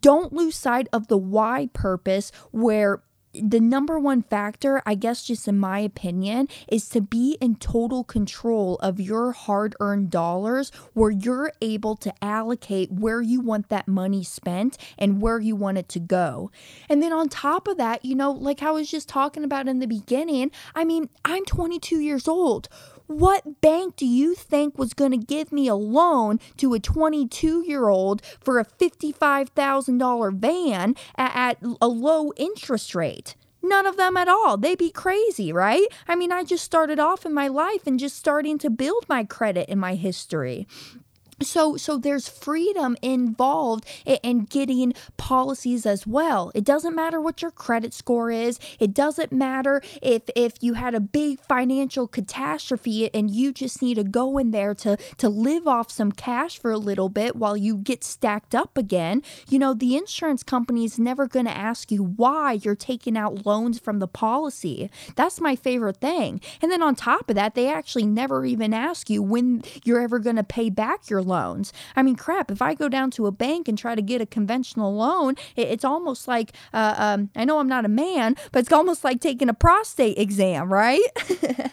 don't 0.00 0.32
lose 0.32 0.56
sight 0.56 0.88
of 0.92 1.08
the 1.08 1.16
why 1.18 1.68
purpose 1.72 2.32
where 2.50 3.02
the 3.34 3.60
number 3.60 3.98
one 3.98 4.22
factor, 4.22 4.82
I 4.86 4.94
guess, 4.94 5.24
just 5.24 5.48
in 5.48 5.58
my 5.58 5.78
opinion, 5.78 6.48
is 6.68 6.88
to 6.90 7.00
be 7.00 7.36
in 7.40 7.56
total 7.56 8.04
control 8.04 8.76
of 8.76 9.00
your 9.00 9.32
hard 9.32 9.74
earned 9.80 10.10
dollars 10.10 10.70
where 10.92 11.10
you're 11.10 11.52
able 11.60 11.96
to 11.96 12.12
allocate 12.22 12.90
where 12.92 13.20
you 13.20 13.40
want 13.40 13.68
that 13.68 13.88
money 13.88 14.24
spent 14.24 14.78
and 14.98 15.20
where 15.20 15.38
you 15.38 15.56
want 15.56 15.78
it 15.78 15.88
to 15.90 16.00
go. 16.00 16.50
And 16.88 17.02
then 17.02 17.12
on 17.12 17.28
top 17.28 17.66
of 17.66 17.76
that, 17.78 18.04
you 18.04 18.14
know, 18.14 18.30
like 18.30 18.62
I 18.62 18.70
was 18.70 18.90
just 18.90 19.08
talking 19.08 19.44
about 19.44 19.68
in 19.68 19.80
the 19.80 19.86
beginning, 19.86 20.50
I 20.74 20.84
mean, 20.84 21.08
I'm 21.24 21.44
22 21.44 22.00
years 22.00 22.28
old. 22.28 22.68
What 23.06 23.60
bank 23.60 23.96
do 23.96 24.06
you 24.06 24.34
think 24.34 24.78
was 24.78 24.94
going 24.94 25.10
to 25.10 25.18
give 25.18 25.52
me 25.52 25.68
a 25.68 25.74
loan 25.74 26.40
to 26.56 26.72
a 26.72 26.80
22 26.80 27.64
year 27.66 27.88
old 27.88 28.22
for 28.40 28.58
a 28.58 28.64
$55,000 28.64 30.38
van 30.38 30.94
at, 31.16 31.58
a 31.82 31.88
low 31.88 32.32
interest 32.36 32.94
rate? 32.94 33.34
None 33.62 33.86
of 33.86 33.96
them 33.96 34.16
at 34.16 34.28
all. 34.28 34.56
They'd 34.56 34.78
be 34.78 34.90
crazy, 34.90 35.52
right? 35.52 35.86
I 36.06 36.16
mean, 36.16 36.32
I 36.32 36.44
just 36.44 36.64
started 36.64 36.98
off 36.98 37.24
in 37.24 37.32
my 37.32 37.48
life 37.48 37.86
and 37.86 37.98
just 37.98 38.16
starting 38.16 38.58
to 38.58 38.70
build 38.70 39.06
my 39.08 39.24
credit 39.24 39.68
in 39.68 39.78
my 39.78 39.94
history 39.94 40.66
so 41.42 41.76
so 41.76 41.96
there's 41.96 42.28
freedom 42.28 42.96
involved 43.02 43.86
in, 44.04 44.18
in, 44.22 44.44
getting 44.44 44.92
policies 45.16 45.86
as 45.86 46.06
well. 46.06 46.52
It 46.54 46.64
doesn't 46.64 46.94
matter 46.94 47.20
what 47.20 47.42
your 47.42 47.50
credit 47.50 47.94
score 47.94 48.30
is. 48.30 48.58
It 48.78 48.94
doesn't 48.94 49.32
matter 49.32 49.82
if 50.02 50.22
if 50.36 50.54
you 50.60 50.74
had 50.74 50.94
a 50.94 51.00
big 51.00 51.40
financial 51.40 52.06
catastrophe 52.06 53.12
and 53.14 53.30
you 53.30 53.52
just 53.52 53.82
need 53.82 53.94
to 53.94 54.04
go 54.04 54.38
in 54.38 54.50
there 54.50 54.74
to 54.76 54.96
to 55.16 55.28
live 55.28 55.66
off 55.66 55.90
some 55.90 56.12
cash 56.12 56.58
for 56.58 56.70
a 56.70 56.78
little 56.78 57.08
bit 57.08 57.36
while 57.36 57.56
you 57.56 57.76
get 57.76 58.04
stacked 58.04 58.54
up 58.54 58.76
again. 58.76 59.22
You 59.48 59.58
know 59.58 59.74
the 59.74 59.96
insurance 59.96 60.42
company 60.42 60.84
is 60.84 60.98
never 60.98 61.26
going 61.26 61.46
to 61.46 61.56
ask 61.56 61.90
you 61.90 62.02
why 62.02 62.52
you're 62.52 62.74
taking 62.74 63.16
out 63.16 63.46
loans 63.46 63.78
from 63.78 63.98
the 63.98 64.08
policy. 64.08 64.90
That's 65.16 65.40
my 65.40 65.56
favorite 65.56 65.96
thing. 65.96 66.40
And 66.62 66.70
then 66.70 66.82
on 66.82 66.94
top 66.94 67.28
of 67.28 67.36
that 67.36 67.54
they 67.54 67.68
actually 67.68 68.06
never 68.06 68.44
even 68.44 68.72
ask 68.72 69.10
you 69.10 69.22
when 69.22 69.62
you're 69.84 70.00
ever 70.00 70.18
going 70.18 70.36
to 70.36 70.44
pay 70.44 70.70
back 70.70 71.08
your 71.10 71.22
loans. 71.24 71.72
I 71.96 72.02
mean, 72.02 72.16
crap, 72.16 72.50
if 72.50 72.62
I 72.62 72.74
go 72.74 72.88
down 72.88 73.10
to 73.12 73.26
a 73.26 73.32
bank 73.32 73.68
and 73.68 73.76
try 73.76 73.94
to 73.94 74.02
get 74.02 74.20
a 74.20 74.26
conventional 74.26 74.94
loan, 74.94 75.34
it's 75.56 75.84
almost 75.84 76.28
like, 76.28 76.52
uh, 76.72 76.94
um, 76.96 77.30
I 77.34 77.44
know 77.44 77.58
I'm 77.58 77.68
not 77.68 77.84
a 77.84 77.88
man, 77.88 78.36
but 78.52 78.60
it's 78.60 78.72
almost 78.72 79.04
like 79.04 79.20
taking 79.20 79.48
a 79.48 79.54
prostate 79.54 80.18
exam, 80.18 80.72
right? 80.72 81.02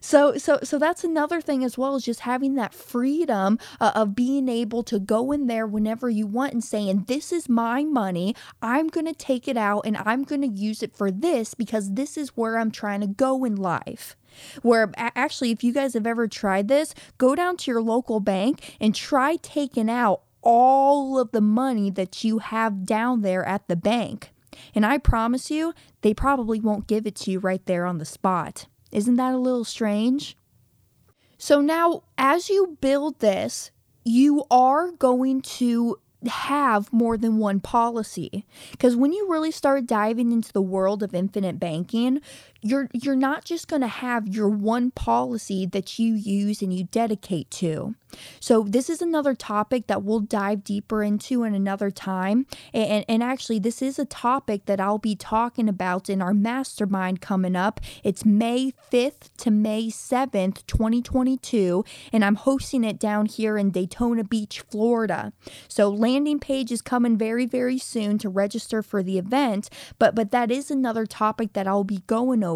so 0.00 0.36
so 0.36 0.58
so 0.62 0.78
that's 0.78 1.04
another 1.04 1.40
thing 1.40 1.64
as 1.64 1.76
well 1.76 1.94
as 1.94 2.04
just 2.04 2.20
having 2.20 2.54
that 2.54 2.74
freedom 2.74 3.58
uh, 3.80 3.92
of 3.94 4.14
being 4.14 4.48
able 4.48 4.82
to 4.82 4.98
go 4.98 5.32
in 5.32 5.46
there 5.46 5.66
whenever 5.66 6.08
you 6.08 6.26
want 6.26 6.52
and 6.52 6.64
saying 6.64 7.04
this 7.08 7.32
is 7.32 7.48
my 7.48 7.84
money 7.84 8.34
i'm 8.62 8.88
going 8.88 9.06
to 9.06 9.12
take 9.12 9.48
it 9.48 9.56
out 9.56 9.80
and 9.84 9.96
i'm 9.98 10.24
going 10.24 10.40
to 10.40 10.48
use 10.48 10.82
it 10.82 10.94
for 10.94 11.10
this 11.10 11.54
because 11.54 11.94
this 11.94 12.16
is 12.16 12.36
where 12.36 12.58
i'm 12.58 12.70
trying 12.70 13.00
to 13.00 13.06
go 13.06 13.44
in 13.44 13.56
life 13.56 14.16
where 14.62 14.92
actually, 14.96 15.50
if 15.50 15.62
you 15.64 15.72
guys 15.72 15.94
have 15.94 16.06
ever 16.06 16.28
tried 16.28 16.68
this, 16.68 16.94
go 17.18 17.34
down 17.34 17.56
to 17.58 17.70
your 17.70 17.82
local 17.82 18.20
bank 18.20 18.76
and 18.80 18.94
try 18.94 19.36
taking 19.36 19.90
out 19.90 20.22
all 20.42 21.18
of 21.18 21.32
the 21.32 21.40
money 21.40 21.90
that 21.90 22.24
you 22.24 22.38
have 22.38 22.86
down 22.86 23.22
there 23.22 23.44
at 23.44 23.66
the 23.68 23.76
bank. 23.76 24.32
And 24.74 24.84
I 24.86 24.98
promise 24.98 25.50
you, 25.50 25.74
they 26.02 26.14
probably 26.14 26.60
won't 26.60 26.86
give 26.86 27.06
it 27.06 27.14
to 27.16 27.30
you 27.30 27.38
right 27.38 27.64
there 27.66 27.84
on 27.84 27.98
the 27.98 28.04
spot. 28.04 28.66
Isn't 28.90 29.16
that 29.16 29.34
a 29.34 29.38
little 29.38 29.64
strange? 29.64 30.36
So 31.36 31.60
now, 31.60 32.02
as 32.16 32.48
you 32.48 32.78
build 32.80 33.20
this, 33.20 33.70
you 34.04 34.44
are 34.50 34.90
going 34.90 35.42
to 35.42 35.98
have 36.26 36.92
more 36.92 37.16
than 37.16 37.38
one 37.38 37.60
policy 37.60 38.44
because 38.72 38.96
when 38.96 39.12
you 39.12 39.30
really 39.30 39.52
start 39.52 39.86
diving 39.86 40.32
into 40.32 40.52
the 40.52 40.62
world 40.62 41.02
of 41.02 41.14
infinite 41.14 41.60
banking 41.60 42.20
you're 42.60 42.88
you're 42.92 43.16
not 43.16 43.44
just 43.44 43.68
going 43.68 43.82
to 43.82 43.88
have 43.88 44.26
your 44.26 44.48
one 44.48 44.90
policy 44.90 45.64
that 45.66 45.98
you 45.98 46.14
use 46.14 46.60
and 46.60 46.74
you 46.74 46.84
dedicate 46.84 47.50
to. 47.50 47.94
So 48.40 48.62
this 48.62 48.88
is 48.88 49.02
another 49.02 49.34
topic 49.34 49.86
that 49.86 50.02
we'll 50.02 50.20
dive 50.20 50.64
deeper 50.64 51.02
into 51.02 51.44
in 51.44 51.54
another 51.54 51.90
time. 51.90 52.46
And, 52.72 53.04
and 53.06 53.22
actually 53.22 53.58
this 53.58 53.82
is 53.82 53.98
a 53.98 54.06
topic 54.06 54.64
that 54.64 54.80
I'll 54.80 54.98
be 54.98 55.14
talking 55.14 55.68
about 55.68 56.08
in 56.08 56.22
our 56.22 56.34
mastermind 56.34 57.20
coming 57.20 57.54
up. 57.54 57.80
It's 58.02 58.24
May 58.24 58.72
5th 58.90 59.30
to 59.38 59.50
May 59.50 59.88
7th, 59.88 60.66
2022, 60.66 61.84
and 62.12 62.24
I'm 62.24 62.36
hosting 62.36 62.82
it 62.82 62.98
down 62.98 63.26
here 63.26 63.58
in 63.58 63.70
Daytona 63.70 64.24
Beach, 64.24 64.60
Florida. 64.60 65.32
So 65.68 65.90
landing 65.90 66.40
page 66.40 66.72
is 66.72 66.82
coming 66.82 67.16
very 67.16 67.46
very 67.46 67.78
soon 67.78 68.18
to 68.18 68.28
register 68.28 68.82
for 68.82 69.02
the 69.02 69.18
event, 69.18 69.70
but 69.98 70.14
but 70.14 70.30
that 70.32 70.50
is 70.50 70.70
another 70.70 71.06
topic 71.06 71.52
that 71.52 71.68
I'll 71.68 71.84
be 71.84 72.02
going 72.06 72.42
over. 72.42 72.47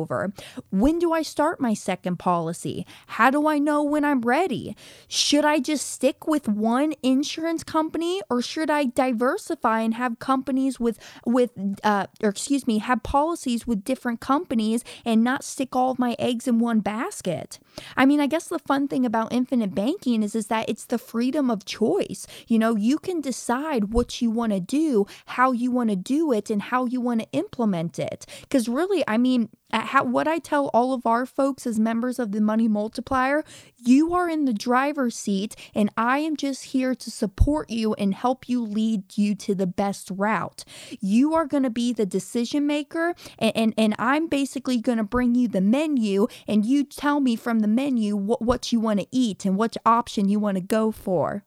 When 0.71 0.99
do 0.99 1.13
I 1.13 1.23
start 1.23 1.61
my 1.61 1.75
second 1.75 2.19
policy? 2.19 2.87
How 3.07 3.31
do 3.31 3.47
I 3.47 3.59
know 3.59 3.83
when 3.83 4.05
I'm 4.05 4.21
ready? 4.21 4.77
Should 5.09 5.45
I 5.45 5.59
just 5.61 5.91
stick 5.91 6.27
with 6.27 6.49
one 6.49 6.95
insurance 7.03 7.63
company 7.65 8.23
or 8.31 8.43
should 8.43 8.71
I 8.71 8.85
diversify 8.85 9.81
and 9.81 9.95
have 9.95 10.19
companies 10.19 10.81
with 10.81 10.99
with 11.27 11.51
uh 11.85 12.07
or 12.23 12.31
excuse 12.31 12.67
me, 12.67 12.79
have 12.79 13.03
policies 13.03 13.67
with 13.67 13.85
different 13.85 14.21
companies 14.21 14.85
and 15.05 15.23
not 15.23 15.45
stick 15.45 15.75
all 15.75 15.91
of 15.91 15.99
my 15.99 16.17
eggs 16.19 16.49
in 16.49 16.59
one 16.59 16.81
basket? 16.81 17.59
I 17.97 18.07
mean, 18.07 18.21
I 18.21 18.27
guess 18.27 18.49
the 18.49 18.59
fun 18.59 18.89
thing 18.89 19.05
about 19.07 19.33
infinite 19.33 19.75
banking 19.75 20.23
is 20.23 20.35
is 20.35 20.47
that 20.49 20.69
it's 20.69 20.87
the 20.87 20.99
freedom 20.99 21.51
of 21.51 21.65
choice. 21.65 22.27
You 22.47 22.59
know, 22.59 22.77
you 22.77 22.99
can 22.99 23.21
decide 23.21 23.93
what 23.93 24.21
you 24.21 24.31
want 24.31 24.53
to 24.53 24.61
do, 24.61 25.07
how 25.27 25.53
you 25.53 25.71
want 25.71 25.91
to 25.91 25.97
do 25.97 26.33
it 26.33 26.51
and 26.51 26.63
how 26.63 26.87
you 26.87 27.01
want 27.01 27.21
to 27.21 27.29
implement 27.33 27.99
it. 27.99 28.27
Cuz 28.51 28.69
really, 28.69 29.05
I 29.07 29.19
mean, 29.19 29.49
how, 29.81 30.05
what 30.05 30.29
I 30.29 30.39
tell 30.39 30.71
all 30.75 30.93
of 30.93 31.07
our 31.07 31.27
folks 31.27 31.67
as 31.67 31.79
members 31.79 32.19
of 32.19 32.33
the 32.33 32.41
Money 32.41 32.69
Multiplier, 32.69 33.45
you 33.77 34.15
are 34.15 34.29
in 34.29 34.45
the 34.45 34.53
driver's 34.53 35.17
seat, 35.17 35.57
and 35.75 35.91
I 35.97 36.19
am 36.19 36.37
just 36.37 36.65
here 36.67 36.95
to 36.95 37.11
support 37.11 37.71
you 37.71 37.95
and 37.95 38.15
help 38.15 38.49
you 38.49 38.63
lead 38.63 39.17
you 39.17 39.35
to 39.37 39.55
the 39.55 39.67
best 39.67 40.11
route. 40.11 40.65
You 41.01 41.35
are 41.35 41.47
going 41.47 41.63
to 41.63 41.71
be 41.71 41.93
the 41.93 42.07
decision 42.07 42.67
maker, 42.67 43.15
and, 43.39 43.57
and, 43.57 43.75
and 43.79 43.95
I'm 43.99 44.29
basically 44.29 44.79
going 44.79 44.99
to 44.99 45.05
bring 45.05 45.35
you 45.35 45.49
the 45.49 45.61
menu, 45.61 46.27
and 46.47 46.67
you 46.67 46.85
tell 46.85 47.21
me 47.21 47.37
from 47.37 47.61
the 47.61 47.69
menu 47.69 48.17
what, 48.17 48.43
what 48.43 48.73
you 48.73 48.81
want 48.81 49.01
to 49.01 49.07
eat 49.11 49.45
and 49.45 49.57
which 49.57 49.79
option 49.87 50.29
you 50.29 50.39
want 50.39 50.57
to 50.57 50.63
go 50.63 50.91
for. 50.93 51.45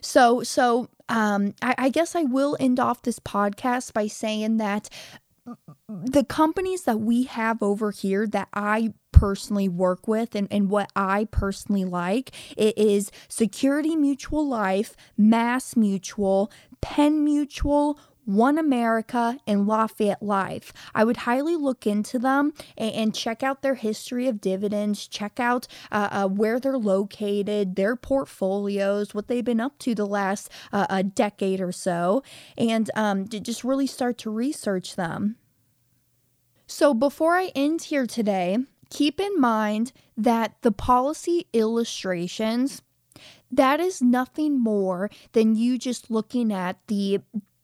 So, 0.00 0.42
so 0.42 0.88
um, 1.08 1.54
I, 1.60 1.74
I 1.78 1.88
guess 1.90 2.14
I 2.14 2.22
will 2.22 2.56
end 2.58 2.80
off 2.80 3.02
this 3.02 3.18
podcast 3.18 3.92
by 3.92 4.06
saying 4.06 4.56
that 4.56 4.88
the 5.88 6.24
companies 6.24 6.82
that 6.84 7.00
we 7.00 7.24
have 7.24 7.62
over 7.62 7.90
here 7.90 8.26
that 8.26 8.48
I 8.54 8.94
personally 9.12 9.68
work 9.68 10.08
with 10.08 10.34
and, 10.34 10.48
and 10.50 10.68
what 10.68 10.90
I 10.96 11.28
personally 11.30 11.84
like 11.84 12.32
it 12.56 12.76
is 12.76 13.10
Security 13.28 13.94
Mutual 13.94 14.46
Life, 14.48 14.96
Mass 15.16 15.76
Mutual, 15.76 16.50
Penn 16.80 17.24
Mutual, 17.24 17.98
one 18.24 18.58
America 18.58 19.38
and 19.46 19.66
Lafayette 19.66 20.22
Life. 20.22 20.72
I 20.94 21.04
would 21.04 21.18
highly 21.18 21.56
look 21.56 21.86
into 21.86 22.18
them 22.18 22.52
and, 22.76 22.92
and 22.92 23.14
check 23.14 23.42
out 23.42 23.62
their 23.62 23.74
history 23.74 24.28
of 24.28 24.40
dividends, 24.40 25.06
check 25.06 25.40
out 25.40 25.66
uh, 25.90 26.08
uh, 26.10 26.28
where 26.28 26.60
they're 26.60 26.78
located, 26.78 27.76
their 27.76 27.96
portfolios, 27.96 29.14
what 29.14 29.28
they've 29.28 29.44
been 29.44 29.60
up 29.60 29.78
to 29.80 29.94
the 29.94 30.06
last 30.06 30.50
uh, 30.72 30.86
a 30.88 31.02
decade 31.02 31.60
or 31.60 31.72
so, 31.72 32.22
and 32.56 32.90
um, 32.94 33.28
just 33.28 33.64
really 33.64 33.86
start 33.86 34.18
to 34.18 34.30
research 34.30 34.96
them. 34.96 35.36
So 36.66 36.94
before 36.94 37.36
I 37.36 37.52
end 37.54 37.82
here 37.82 38.06
today, 38.06 38.58
keep 38.90 39.20
in 39.20 39.40
mind 39.40 39.92
that 40.16 40.56
the 40.62 40.72
policy 40.72 41.46
illustrations 41.52 42.82
that 43.50 43.80
is 43.80 44.00
nothing 44.00 44.58
more 44.58 45.10
than 45.32 45.54
you 45.54 45.76
just 45.76 46.10
looking 46.10 46.50
at 46.50 46.78
the 46.86 47.20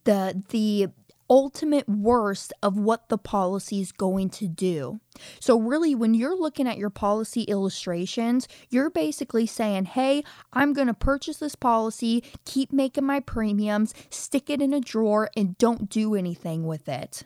the 0.09 0.43
the 0.49 0.89
ultimate 1.29 1.87
worst 1.87 2.55
of 2.63 2.79
what 2.79 3.11
the 3.11 3.19
policy 3.19 3.83
is 3.83 3.93
going 3.93 4.31
to 4.31 4.49
do. 4.49 4.99
So, 5.39 5.61
really, 5.61 5.95
when 5.95 6.15
you're 6.15 6.35
looking 6.35 6.67
at 6.67 6.79
your 6.79 6.89
policy 6.89 7.43
illustrations, 7.43 8.49
you're 8.71 8.89
basically 8.89 9.47
saying, 9.47 9.85
Hey, 9.85 10.25
I'm 10.55 10.73
going 10.73 10.87
to 10.87 10.95
purchase 10.95 11.37
this 11.37 11.55
policy, 11.55 12.25
keep 12.47 12.73
making 12.73 13.05
my 13.05 13.21
premiums, 13.21 13.93
stick 14.09 14.49
it 14.49 14.63
in 14.63 14.73
a 14.73 14.81
drawer, 14.81 15.29
and 15.37 15.59
don't 15.59 15.91
do 15.91 16.15
anything 16.15 16.67
with 16.67 16.89
it. 16.89 17.25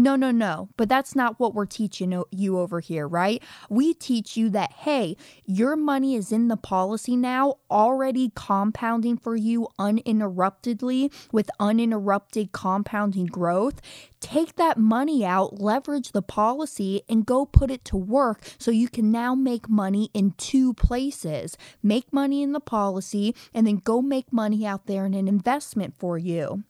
No, 0.00 0.16
no, 0.16 0.30
no. 0.30 0.70
But 0.78 0.88
that's 0.88 1.14
not 1.14 1.38
what 1.38 1.52
we're 1.54 1.66
teaching 1.66 2.22
you 2.30 2.58
over 2.58 2.80
here, 2.80 3.06
right? 3.06 3.42
We 3.68 3.92
teach 3.92 4.34
you 4.34 4.48
that, 4.48 4.72
hey, 4.72 5.14
your 5.44 5.76
money 5.76 6.14
is 6.14 6.32
in 6.32 6.48
the 6.48 6.56
policy 6.56 7.16
now, 7.16 7.56
already 7.70 8.32
compounding 8.34 9.18
for 9.18 9.36
you 9.36 9.68
uninterruptedly 9.78 11.12
with 11.32 11.50
uninterrupted 11.60 12.52
compounding 12.52 13.26
growth. 13.26 13.82
Take 14.20 14.56
that 14.56 14.78
money 14.78 15.22
out, 15.22 15.60
leverage 15.60 16.12
the 16.12 16.22
policy, 16.22 17.02
and 17.06 17.26
go 17.26 17.44
put 17.44 17.70
it 17.70 17.84
to 17.84 17.98
work 17.98 18.42
so 18.56 18.70
you 18.70 18.88
can 18.88 19.12
now 19.12 19.34
make 19.34 19.68
money 19.68 20.08
in 20.14 20.32
two 20.38 20.72
places. 20.72 21.58
Make 21.82 22.10
money 22.10 22.42
in 22.42 22.52
the 22.52 22.60
policy 22.60 23.34
and 23.52 23.66
then 23.66 23.76
go 23.76 24.00
make 24.00 24.32
money 24.32 24.64
out 24.64 24.86
there 24.86 25.04
in 25.04 25.12
an 25.12 25.28
investment 25.28 25.92
for 25.98 26.16
you. 26.16 26.64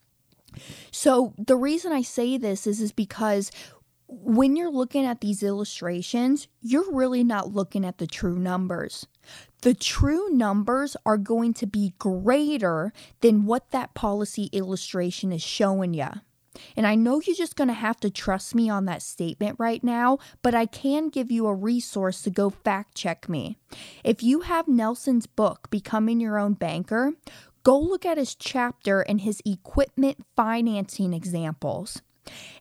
So 0.91 1.35
the 1.39 1.57
reason 1.57 1.93
I 1.93 2.03
say 2.03 2.37
this 2.37 2.67
is 2.67 2.81
is 2.81 2.93
because 2.93 3.51
when 4.11 4.57
you're 4.57 4.71
looking 4.71 5.05
at 5.05 5.21
these 5.21 5.43
illustrations, 5.43 6.49
you're 6.61 6.93
really 6.93 7.23
not 7.23 7.53
looking 7.53 7.85
at 7.85 7.99
the 7.99 8.09
true 8.09 8.39
numbers. 8.39 9.07
The 9.63 9.75
true 9.75 10.31
numbers 10.31 10.97
are 11.07 11.17
going 11.17 11.55
to 11.55 11.67
be 11.67 11.95
greater 11.99 12.93
than 13.21 13.47
what 13.47 13.71
that 13.71 13.95
policy 13.95 14.49
illustration 14.53 15.33
is 15.33 15.43
showing 15.43 15.95
you. 15.95 16.09
And 16.77 16.87
I 16.87 16.97
know 16.97 17.21
you're 17.21 17.37
just 17.37 17.57
going 17.57 17.69
to 17.69 17.75
have 17.75 18.01
to 18.01 18.11
trust 18.11 18.55
me 18.55 18.69
on 18.69 18.85
that 18.87 19.03
statement 19.03 19.57
right 19.59 19.83
now, 19.85 20.19
but 20.43 20.55
I 20.55 20.67
can 20.67 21.09
give 21.09 21.31
you 21.31 21.47
a 21.47 21.55
resource 21.55 22.23
to 22.23 22.31
go 22.31 22.51
fact 22.51 22.97
check 22.97 23.29
me. 23.29 23.57
If 24.03 24.23
you 24.23 24.41
have 24.41 24.67
Nelson's 24.67 25.27
book, 25.27 25.71
Becoming 25.71 26.21
Your 26.21 26.39
Own 26.39 26.55
Banker, 26.55 27.13
Go 27.63 27.79
look 27.79 28.07
at 28.07 28.19
his 28.19 28.35
chapter 28.35 29.01
and 29.01 29.21
his 29.21 29.43
equipment 29.45 30.19
financing 30.37 31.13
examples. 31.13 32.03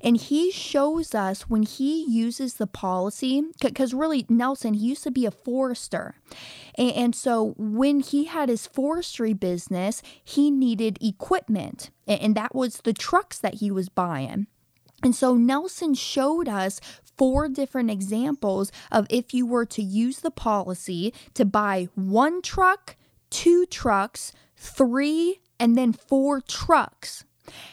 And 0.01 0.17
he 0.17 0.51
shows 0.51 1.13
us 1.13 1.49
when 1.49 1.63
he 1.63 2.03
uses 2.05 2.55
the 2.55 2.67
policy, 2.67 3.43
because 3.61 3.93
really, 3.93 4.25
Nelson, 4.29 4.73
he 4.73 4.87
used 4.87 5.03
to 5.03 5.11
be 5.11 5.25
a 5.25 5.31
forester. 5.31 6.15
And, 6.75 6.91
and, 6.91 7.15
so 7.15 7.53
when 7.57 7.99
he 7.99 8.25
had 8.25 8.49
his 8.49 8.65
forestry 8.65 9.33
business, 9.33 10.01
he 10.23 10.49
needed 10.49 10.97
equipment, 11.01 11.91
and, 12.07 12.21
and 12.21 12.35
that 12.35 12.55
was 12.55 12.77
the 12.77 12.93
trucks 12.93 13.37
that 13.39 13.55
he 13.55 13.69
was 13.69 13.89
buying. 13.89 14.47
And 15.03 15.15
so 15.15 15.35
Nelson 15.35 15.93
showed 15.93 16.47
us 16.47 16.81
four 17.17 17.47
different 17.47 17.91
examples 17.91 18.71
of 18.91 19.07
if 19.09 19.33
you 19.33 19.45
were 19.45 19.65
to 19.67 19.81
use 19.81 20.19
the 20.19 20.31
policy 20.31 21.13
to 21.33 21.45
buy 21.45 21.89
one 21.95 22.41
truck, 22.41 22.95
two 23.29 23.65
trucks, 23.65 24.33
three, 24.59 25.39
and 25.59 25.75
then 25.75 25.93
four 25.93 26.41
trucks. 26.41 27.23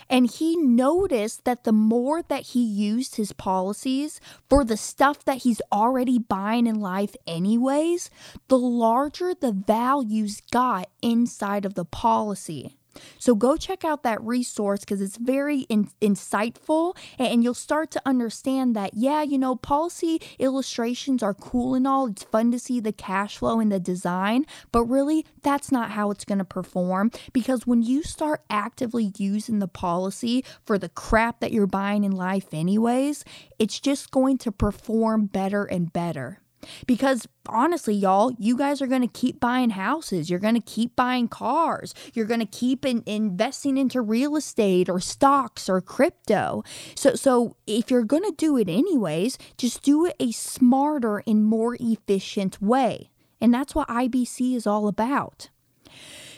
And 0.09 0.31
he 0.31 0.57
noticed 0.57 1.45
that 1.45 1.65
the 1.65 1.73
more 1.73 2.23
that 2.23 2.43
he 2.43 2.65
used 2.65 3.17
his 3.17 3.33
policies 3.33 4.21
for 4.49 4.65
the 4.65 4.77
stuff 4.77 5.25
that 5.25 5.39
he's 5.39 5.61
already 5.71 6.19
buying 6.19 6.67
in 6.67 6.81
life, 6.81 7.15
anyways, 7.27 8.09
the 8.49 8.59
larger 8.59 9.35
the 9.35 9.53
values 9.53 10.41
got 10.51 10.89
inside 11.03 11.65
of 11.65 11.75
the 11.75 11.85
policy. 11.85 12.76
So 13.19 13.35
go 13.35 13.57
check 13.57 13.85
out 13.85 14.03
that 14.03 14.23
resource 14.23 14.81
because 14.81 15.01
it's 15.01 15.17
very 15.17 15.61
in- 15.63 15.91
insightful 16.01 16.97
and 17.19 17.43
you'll 17.43 17.55
start 17.55 17.91
to 17.93 18.03
understand 18.07 18.75
that, 18.77 18.95
yeah, 18.95 19.23
you 19.23 19.39
know, 19.39 19.57
policy 19.57 20.21
illustrations 20.39 21.23
are 21.23 21.35
cool 21.35 21.75
and 21.75 21.87
all. 21.87 22.07
It's 22.09 22.25
fun 22.25 22.51
to 22.53 22.59
see 22.59 22.81
the 22.81 22.93
cash 22.93 23.39
flow 23.39 23.61
and 23.61 23.71
the 23.71 23.81
design, 23.81 24.47
but 24.73 24.85
really, 24.85 25.25
that's 25.43 25.71
not 25.71 25.91
how 25.93 26.11
it's 26.11 26.25
going 26.25 26.39
to 26.39 26.45
perform 26.45 27.11
because 27.33 27.67
when 27.67 27.83
you 27.83 28.03
start 28.03 28.43
actively 28.51 29.13
using 29.17 29.59
the 29.59 29.69
policy 29.69 30.45
for 30.65 30.79
the 30.79 30.89
crap 30.89 31.41
that 31.41 31.53
you're 31.53 31.67
buying 31.67 32.05
in 32.05 32.13
life, 32.13 32.53
anyways, 32.53 33.25
it's 33.59 33.81
just 33.81 34.11
going 34.11 34.39
to 34.39 34.53
perform 34.53 35.27
better 35.27 35.65
and 35.65 35.93
better. 35.93 36.41
Because 36.87 37.27
honestly, 37.49 37.95
y'all, 37.95 38.33
you 38.39 38.57
guys 38.57 38.83
are 38.83 38.87
going 38.87 39.03
to 39.03 39.09
keep 39.09 39.41
buying 39.41 39.71
houses. 39.71 40.31
You're 40.31 40.39
going 40.39 40.55
to 40.55 40.61
keep 40.61 40.97
buying 40.97 41.29
cars. 41.29 41.95
You're 42.15 42.27
going 42.27 42.41
to 42.41 42.47
keep 42.47 42.85
in, 42.85 43.03
investing 43.07 43.77
into 43.77 44.01
real 44.01 44.37
estate 44.37 44.89
or 44.89 45.01
stocks 45.01 45.69
or 45.69 45.81
crypto. 45.81 46.63
So, 46.95 47.15
so 47.15 47.57
if 47.67 47.91
you're 47.91 48.05
going 48.05 48.25
to 48.25 48.35
do 48.37 48.57
it 48.57 48.69
anyways, 48.69 49.39
just 49.57 49.83
do 49.83 50.07
it 50.07 50.17
a 50.21 50.33
smarter 50.33 51.23
and 51.27 51.45
more 51.45 51.77
efficient 51.81 52.61
way. 52.61 53.11
And 53.41 53.53
that's 53.53 53.75
what 53.75 53.89
IBC 53.89 54.57
is 54.57 54.67
all 54.67 54.89
about. 54.89 55.51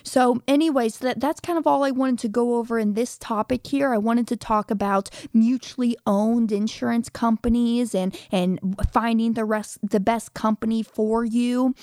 So, 0.08 0.42
anyways, 0.48 0.98
that, 0.98 1.20
that's 1.20 1.38
kind 1.38 1.58
of 1.58 1.66
all 1.66 1.84
I 1.84 1.90
wanted 1.90 2.18
to 2.20 2.28
go 2.28 2.56
over 2.56 2.78
in 2.78 2.94
this 2.94 3.18
topic 3.18 3.66
here. 3.66 3.92
I 3.92 3.98
wanted 3.98 4.26
to 4.28 4.36
talk 4.36 4.70
about 4.70 5.10
mutually 5.34 5.96
owned 6.06 6.50
insurance 6.50 7.08
companies 7.10 7.94
and 7.94 8.18
and 8.32 8.58
finding 8.90 9.34
the 9.34 9.44
rest 9.44 9.78
the 9.82 10.00
best 10.00 10.32
company 10.32 10.82
for 10.82 11.24
you. 11.24 11.74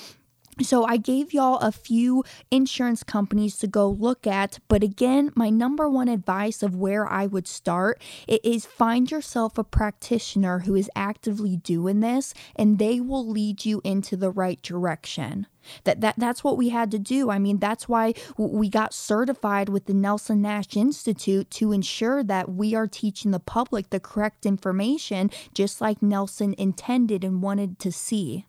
So 0.61 0.85
I 0.85 0.97
gave 0.97 1.33
y'all 1.33 1.57
a 1.57 1.71
few 1.71 2.23
insurance 2.49 3.03
companies 3.03 3.57
to 3.57 3.67
go 3.67 3.89
look 3.89 4.25
at, 4.25 4.59
but 4.69 4.83
again, 4.83 5.31
my 5.35 5.49
number 5.49 5.89
one 5.89 6.07
advice 6.07 6.63
of 6.63 6.75
where 6.75 7.05
I 7.07 7.25
would 7.25 7.47
start 7.47 8.01
is 8.27 8.65
find 8.65 9.11
yourself 9.11 9.57
a 9.57 9.65
practitioner 9.65 10.59
who 10.59 10.75
is 10.75 10.89
actively 10.95 11.57
doing 11.57 11.99
this 11.99 12.33
and 12.55 12.79
they 12.79 13.01
will 13.01 13.27
lead 13.27 13.65
you 13.65 13.81
into 13.83 14.15
the 14.15 14.31
right 14.31 14.61
direction. 14.61 15.47
That, 15.83 15.99
that 16.01 16.15
that's 16.17 16.43
what 16.43 16.57
we 16.57 16.69
had 16.69 16.91
to 16.91 16.99
do. 16.99 17.29
I 17.29 17.39
mean, 17.39 17.57
that's 17.57 17.89
why 17.89 18.13
we 18.37 18.69
got 18.69 18.93
certified 18.93 19.67
with 19.67 19.85
the 19.85 19.93
Nelson 19.93 20.41
Nash 20.41 20.77
Institute 20.77 21.49
to 21.51 21.71
ensure 21.71 22.23
that 22.23 22.51
we 22.51 22.75
are 22.75 22.87
teaching 22.87 23.31
the 23.31 23.39
public 23.39 23.89
the 23.89 23.99
correct 23.99 24.45
information 24.45 25.31
just 25.53 25.81
like 25.81 26.01
Nelson 26.01 26.55
intended 26.57 27.23
and 27.23 27.41
wanted 27.41 27.79
to 27.79 27.91
see. 27.91 28.45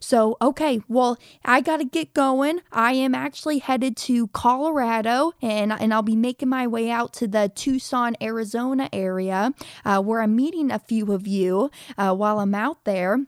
So, 0.00 0.36
okay, 0.40 0.80
well, 0.88 1.18
I 1.44 1.60
got 1.60 1.76
to 1.76 1.84
get 1.84 2.14
going. 2.14 2.60
I 2.72 2.92
am 2.92 3.14
actually 3.14 3.58
headed 3.58 3.96
to 3.98 4.28
Colorado 4.28 5.32
and, 5.42 5.72
and 5.72 5.92
I'll 5.92 6.02
be 6.02 6.16
making 6.16 6.48
my 6.48 6.66
way 6.66 6.90
out 6.90 7.12
to 7.14 7.28
the 7.28 7.50
Tucson, 7.54 8.16
Arizona 8.20 8.88
area 8.92 9.52
uh, 9.84 10.00
where 10.00 10.20
I'm 10.20 10.34
meeting 10.34 10.70
a 10.70 10.78
few 10.78 11.12
of 11.12 11.26
you 11.26 11.70
uh, 11.98 12.14
while 12.14 12.40
I'm 12.40 12.54
out 12.54 12.84
there. 12.84 13.20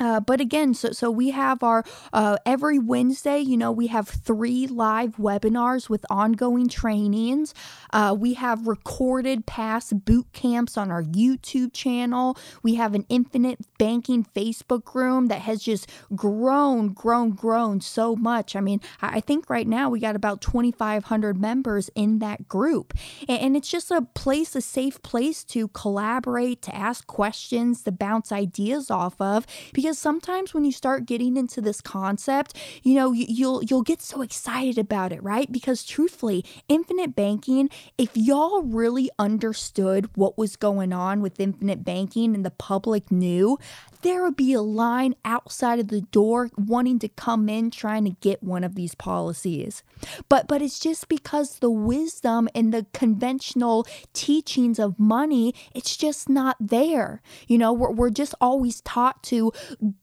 Uh, 0.00 0.20
but 0.20 0.40
again, 0.40 0.74
so 0.74 0.92
so 0.92 1.10
we 1.10 1.30
have 1.30 1.62
our 1.62 1.84
uh, 2.12 2.36
every 2.46 2.78
Wednesday. 2.78 3.38
You 3.40 3.56
know, 3.56 3.72
we 3.72 3.88
have 3.88 4.08
three 4.08 4.66
live 4.66 5.16
webinars 5.16 5.88
with 5.88 6.04
ongoing 6.10 6.68
trainings. 6.68 7.54
Uh, 7.92 8.14
we 8.18 8.34
have 8.34 8.66
recorded 8.66 9.46
past 9.46 10.04
boot 10.04 10.26
camps 10.32 10.76
on 10.76 10.90
our 10.90 11.02
YouTube 11.02 11.72
channel. 11.72 12.36
We 12.62 12.74
have 12.76 12.94
an 12.94 13.06
infinite 13.08 13.58
banking 13.78 14.24
Facebook 14.24 14.94
room 14.94 15.26
that 15.26 15.40
has 15.42 15.62
just 15.62 15.90
grown, 16.14 16.92
grown, 16.92 17.30
grown 17.30 17.80
so 17.80 18.14
much. 18.14 18.54
I 18.54 18.60
mean, 18.60 18.80
I 19.00 19.20
think 19.20 19.48
right 19.48 19.66
now 19.66 19.88
we 19.90 20.00
got 20.00 20.16
about 20.16 20.40
twenty 20.40 20.72
five 20.72 21.04
hundred 21.04 21.40
members 21.40 21.90
in 21.94 22.18
that 22.18 22.48
group, 22.48 22.94
and, 23.28 23.40
and 23.40 23.56
it's 23.56 23.70
just 23.70 23.90
a 23.90 24.02
place, 24.02 24.54
a 24.54 24.60
safe 24.60 25.00
place 25.02 25.44
to 25.44 25.68
collaborate, 25.68 26.62
to 26.62 26.74
ask 26.74 27.06
questions, 27.06 27.82
to 27.82 27.92
bounce 27.92 28.32
ideas 28.32 28.90
off 28.90 29.20
of 29.20 29.46
because 29.72 29.87
because 29.88 29.98
sometimes 29.98 30.52
when 30.52 30.66
you 30.66 30.72
start 30.72 31.06
getting 31.06 31.38
into 31.38 31.62
this 31.62 31.80
concept, 31.80 32.54
you 32.82 32.94
know, 32.94 33.12
you'll 33.12 33.64
you'll 33.64 33.80
get 33.80 34.02
so 34.02 34.20
excited 34.20 34.76
about 34.76 35.14
it, 35.14 35.22
right? 35.22 35.50
Because 35.50 35.82
truthfully, 35.82 36.44
infinite 36.68 37.16
banking, 37.16 37.70
if 37.96 38.14
y'all 38.14 38.60
really 38.60 39.08
understood 39.18 40.10
what 40.14 40.36
was 40.36 40.56
going 40.56 40.92
on 40.92 41.22
with 41.22 41.40
infinite 41.40 41.86
banking 41.86 42.34
and 42.34 42.44
the 42.44 42.50
public 42.50 43.10
knew, 43.10 43.58
there 44.02 44.22
would 44.22 44.36
be 44.36 44.52
a 44.52 44.62
line 44.62 45.14
outside 45.24 45.78
of 45.78 45.88
the 45.88 46.02
door 46.02 46.50
wanting 46.56 46.98
to 47.00 47.08
come 47.08 47.48
in 47.48 47.70
trying 47.70 48.04
to 48.04 48.16
get 48.20 48.42
one 48.42 48.64
of 48.64 48.74
these 48.74 48.94
policies. 48.94 49.82
But 50.28 50.48
but 50.48 50.62
it's 50.62 50.78
just 50.78 51.08
because 51.08 51.58
the 51.58 51.70
wisdom 51.70 52.48
and 52.54 52.72
the 52.72 52.86
conventional 52.92 53.86
teachings 54.12 54.78
of 54.78 54.98
money, 54.98 55.54
it's 55.74 55.96
just 55.96 56.28
not 56.28 56.56
there. 56.60 57.20
You 57.46 57.58
know, 57.58 57.72
we're, 57.72 57.90
we're 57.90 58.10
just 58.10 58.34
always 58.40 58.80
taught 58.82 59.22
to 59.24 59.52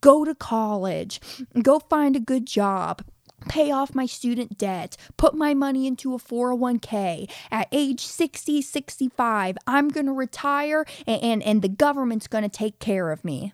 go 0.01 0.25
to 0.25 0.35
college, 0.35 1.19
go 1.61 1.79
find 1.79 2.15
a 2.15 2.19
good 2.19 2.45
job, 2.45 3.03
pay 3.47 3.71
off 3.71 3.95
my 3.95 4.05
student 4.05 4.57
debt, 4.57 4.97
put 5.17 5.33
my 5.35 5.53
money 5.53 5.87
into 5.87 6.13
a 6.13 6.17
401k. 6.17 7.29
At 7.51 7.67
age 7.71 8.05
60, 8.05 8.61
65, 8.61 9.57
I'm 9.67 9.89
going 9.89 10.05
to 10.07 10.11
retire 10.11 10.85
and, 11.07 11.21
and, 11.21 11.43
and 11.43 11.61
the 11.61 11.69
government's 11.69 12.27
going 12.27 12.43
to 12.43 12.49
take 12.49 12.79
care 12.79 13.11
of 13.11 13.23
me. 13.23 13.53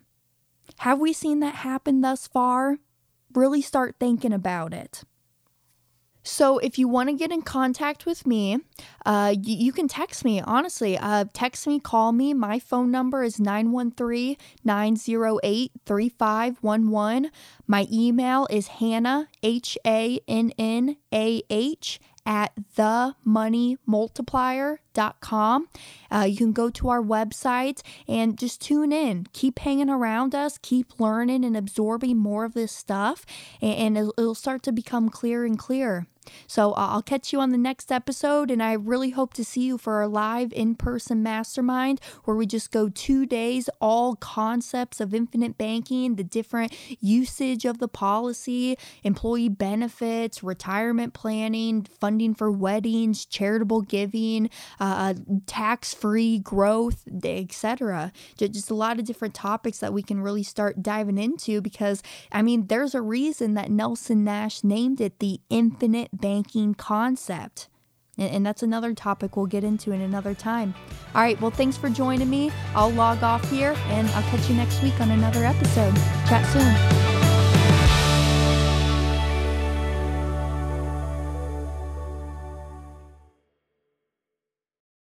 Have 0.80 1.00
we 1.00 1.14
seen 1.14 1.40
that 1.42 1.56
happen 1.56 2.02
thus 2.02 2.28
far? 2.28 2.78
Really 3.34 3.62
start 3.62 3.96
thinking 4.00 4.34
about 4.34 4.74
it. 4.74 5.04
So, 6.24 6.60
if 6.60 6.78
you 6.78 6.88
want 6.88 7.10
to 7.10 7.16
get 7.16 7.32
in 7.32 7.42
contact 7.42 8.06
with 8.06 8.28
me, 8.28 8.60
uh, 9.08 9.34
you, 9.42 9.56
you 9.56 9.72
can 9.72 9.88
text 9.88 10.24
me. 10.24 10.40
Honestly, 10.40 10.96
uh, 10.96 11.26
text 11.34 11.66
me, 11.66 11.80
call 11.80 12.12
me. 12.12 12.36
My 12.36 12.60
phone 12.60 12.92
number 12.92 13.24
is 13.24 13.40
913 13.40 14.38
908 14.64 15.72
3511. 15.84 17.32
My 17.66 17.88
email 17.92 18.48
is 18.52 18.68
Hannah, 18.68 19.30
H 19.42 19.80
A 19.86 20.20
N 20.28 20.52
N 20.60 20.98
A 21.12 21.42
H, 21.50 22.00
at 22.26 22.54
themoneymultiplier.com. 22.78 25.68
Uh, 26.12 26.28
you 26.30 26.38
can 26.38 26.54
go 26.54 26.70
to 26.70 26.90
our 26.90 27.02
website 27.02 27.82
and 28.08 28.38
just 28.38 28.62
tune 28.62 28.92
in. 28.92 29.26
Keep 29.34 29.58
hanging 29.60 29.90
around 29.90 30.36
us, 30.36 30.58
keep 30.58 31.00
learning 31.00 31.46
and 31.46 31.58
absorbing 31.58 32.18
more 32.18 32.46
of 32.46 32.54
this 32.54 32.72
stuff, 32.72 33.26
and, 33.62 33.74
and 33.74 33.98
it'll, 33.98 34.14
it'll 34.18 34.36
start 34.36 34.64
to 34.64 34.72
become 34.72 35.10
clearer 35.10 35.46
and 35.46 35.60
clearer. 35.60 36.08
So 36.48 36.72
uh, 36.72 36.88
I'll 36.92 37.02
catch 37.02 37.34
you 37.34 37.40
on 37.40 37.52
the 37.52 37.58
next 37.58 37.92
episode, 37.92 38.52
and 38.52 38.62
I 38.62 38.74
really 38.74 39.12
hope 39.12 39.34
to 39.36 39.44
see 39.44 39.62
you 39.62 39.78
for 39.78 39.96
our 39.96 40.08
live 40.08 40.54
in 40.54 40.76
person 40.76 41.24
mastermind 41.24 42.00
where 42.26 42.36
we 42.36 42.46
just 42.46 42.72
go 42.72 42.90
two 42.90 43.26
days, 43.26 43.70
all 43.80 44.16
concepts 44.16 45.00
of 45.00 45.14
infinite 45.14 45.58
banking, 45.58 46.16
the 46.16 46.24
different 46.24 46.76
usage 47.00 47.66
of 47.66 47.80
the 47.80 47.88
policy, 47.88 48.78
employee 49.04 49.50
benefits, 49.50 50.44
retirement 50.44 51.14
planning, 51.14 51.84
funding 52.00 52.34
for 52.34 52.52
weddings, 52.52 53.26
charitable 53.26 53.82
giving, 53.82 54.50
uh, 54.80 55.14
tax 55.46 55.94
free 55.94 56.40
growth, 56.40 57.04
etc. 57.24 58.12
Just 58.38 58.70
a 58.70 58.76
lot 58.76 59.00
of 59.00 59.06
different 59.06 59.34
topics 59.34 59.80
that 59.80 59.94
we 59.94 60.04
can 60.04 60.22
really 60.22 60.44
start 60.44 60.84
diving 60.84 61.18
into 61.18 61.62
because, 61.62 62.04
I 62.32 62.42
mean, 62.42 62.68
there's 62.68 62.94
a 62.94 63.02
reason 63.02 63.54
that 63.56 63.72
Nelson 63.72 64.24
Nash 64.24 64.64
named 64.64 65.02
it 65.02 65.20
the 65.20 65.40
infinite 65.50 66.11
banking 66.14 66.74
concept. 66.74 67.68
And, 68.18 68.46
that's 68.46 68.62
another 68.62 68.94
topic 68.94 69.36
we'll 69.36 69.48
get 69.48 69.64
into 69.64 69.92
in 69.92 70.02
another 70.02 70.36
time. 70.36 70.76
All 71.16 71.22
right, 71.22 71.40
well, 71.42 71.50
thanks 71.50 71.78
for 71.78 71.90
joining 71.90 72.30
me. 72.30 72.52
I'll 72.76 72.92
log 72.92 73.24
off 73.24 73.50
here 73.50 73.74
and 73.88 74.08
I'll 74.10 74.24
catch 74.24 74.48
you 74.50 74.56
next 74.56 74.84
week 74.84 75.00
on 75.02 75.10
another 75.10 75.44
episode. 75.44 75.96
Chat 76.28 76.46
soon. 76.48 77.11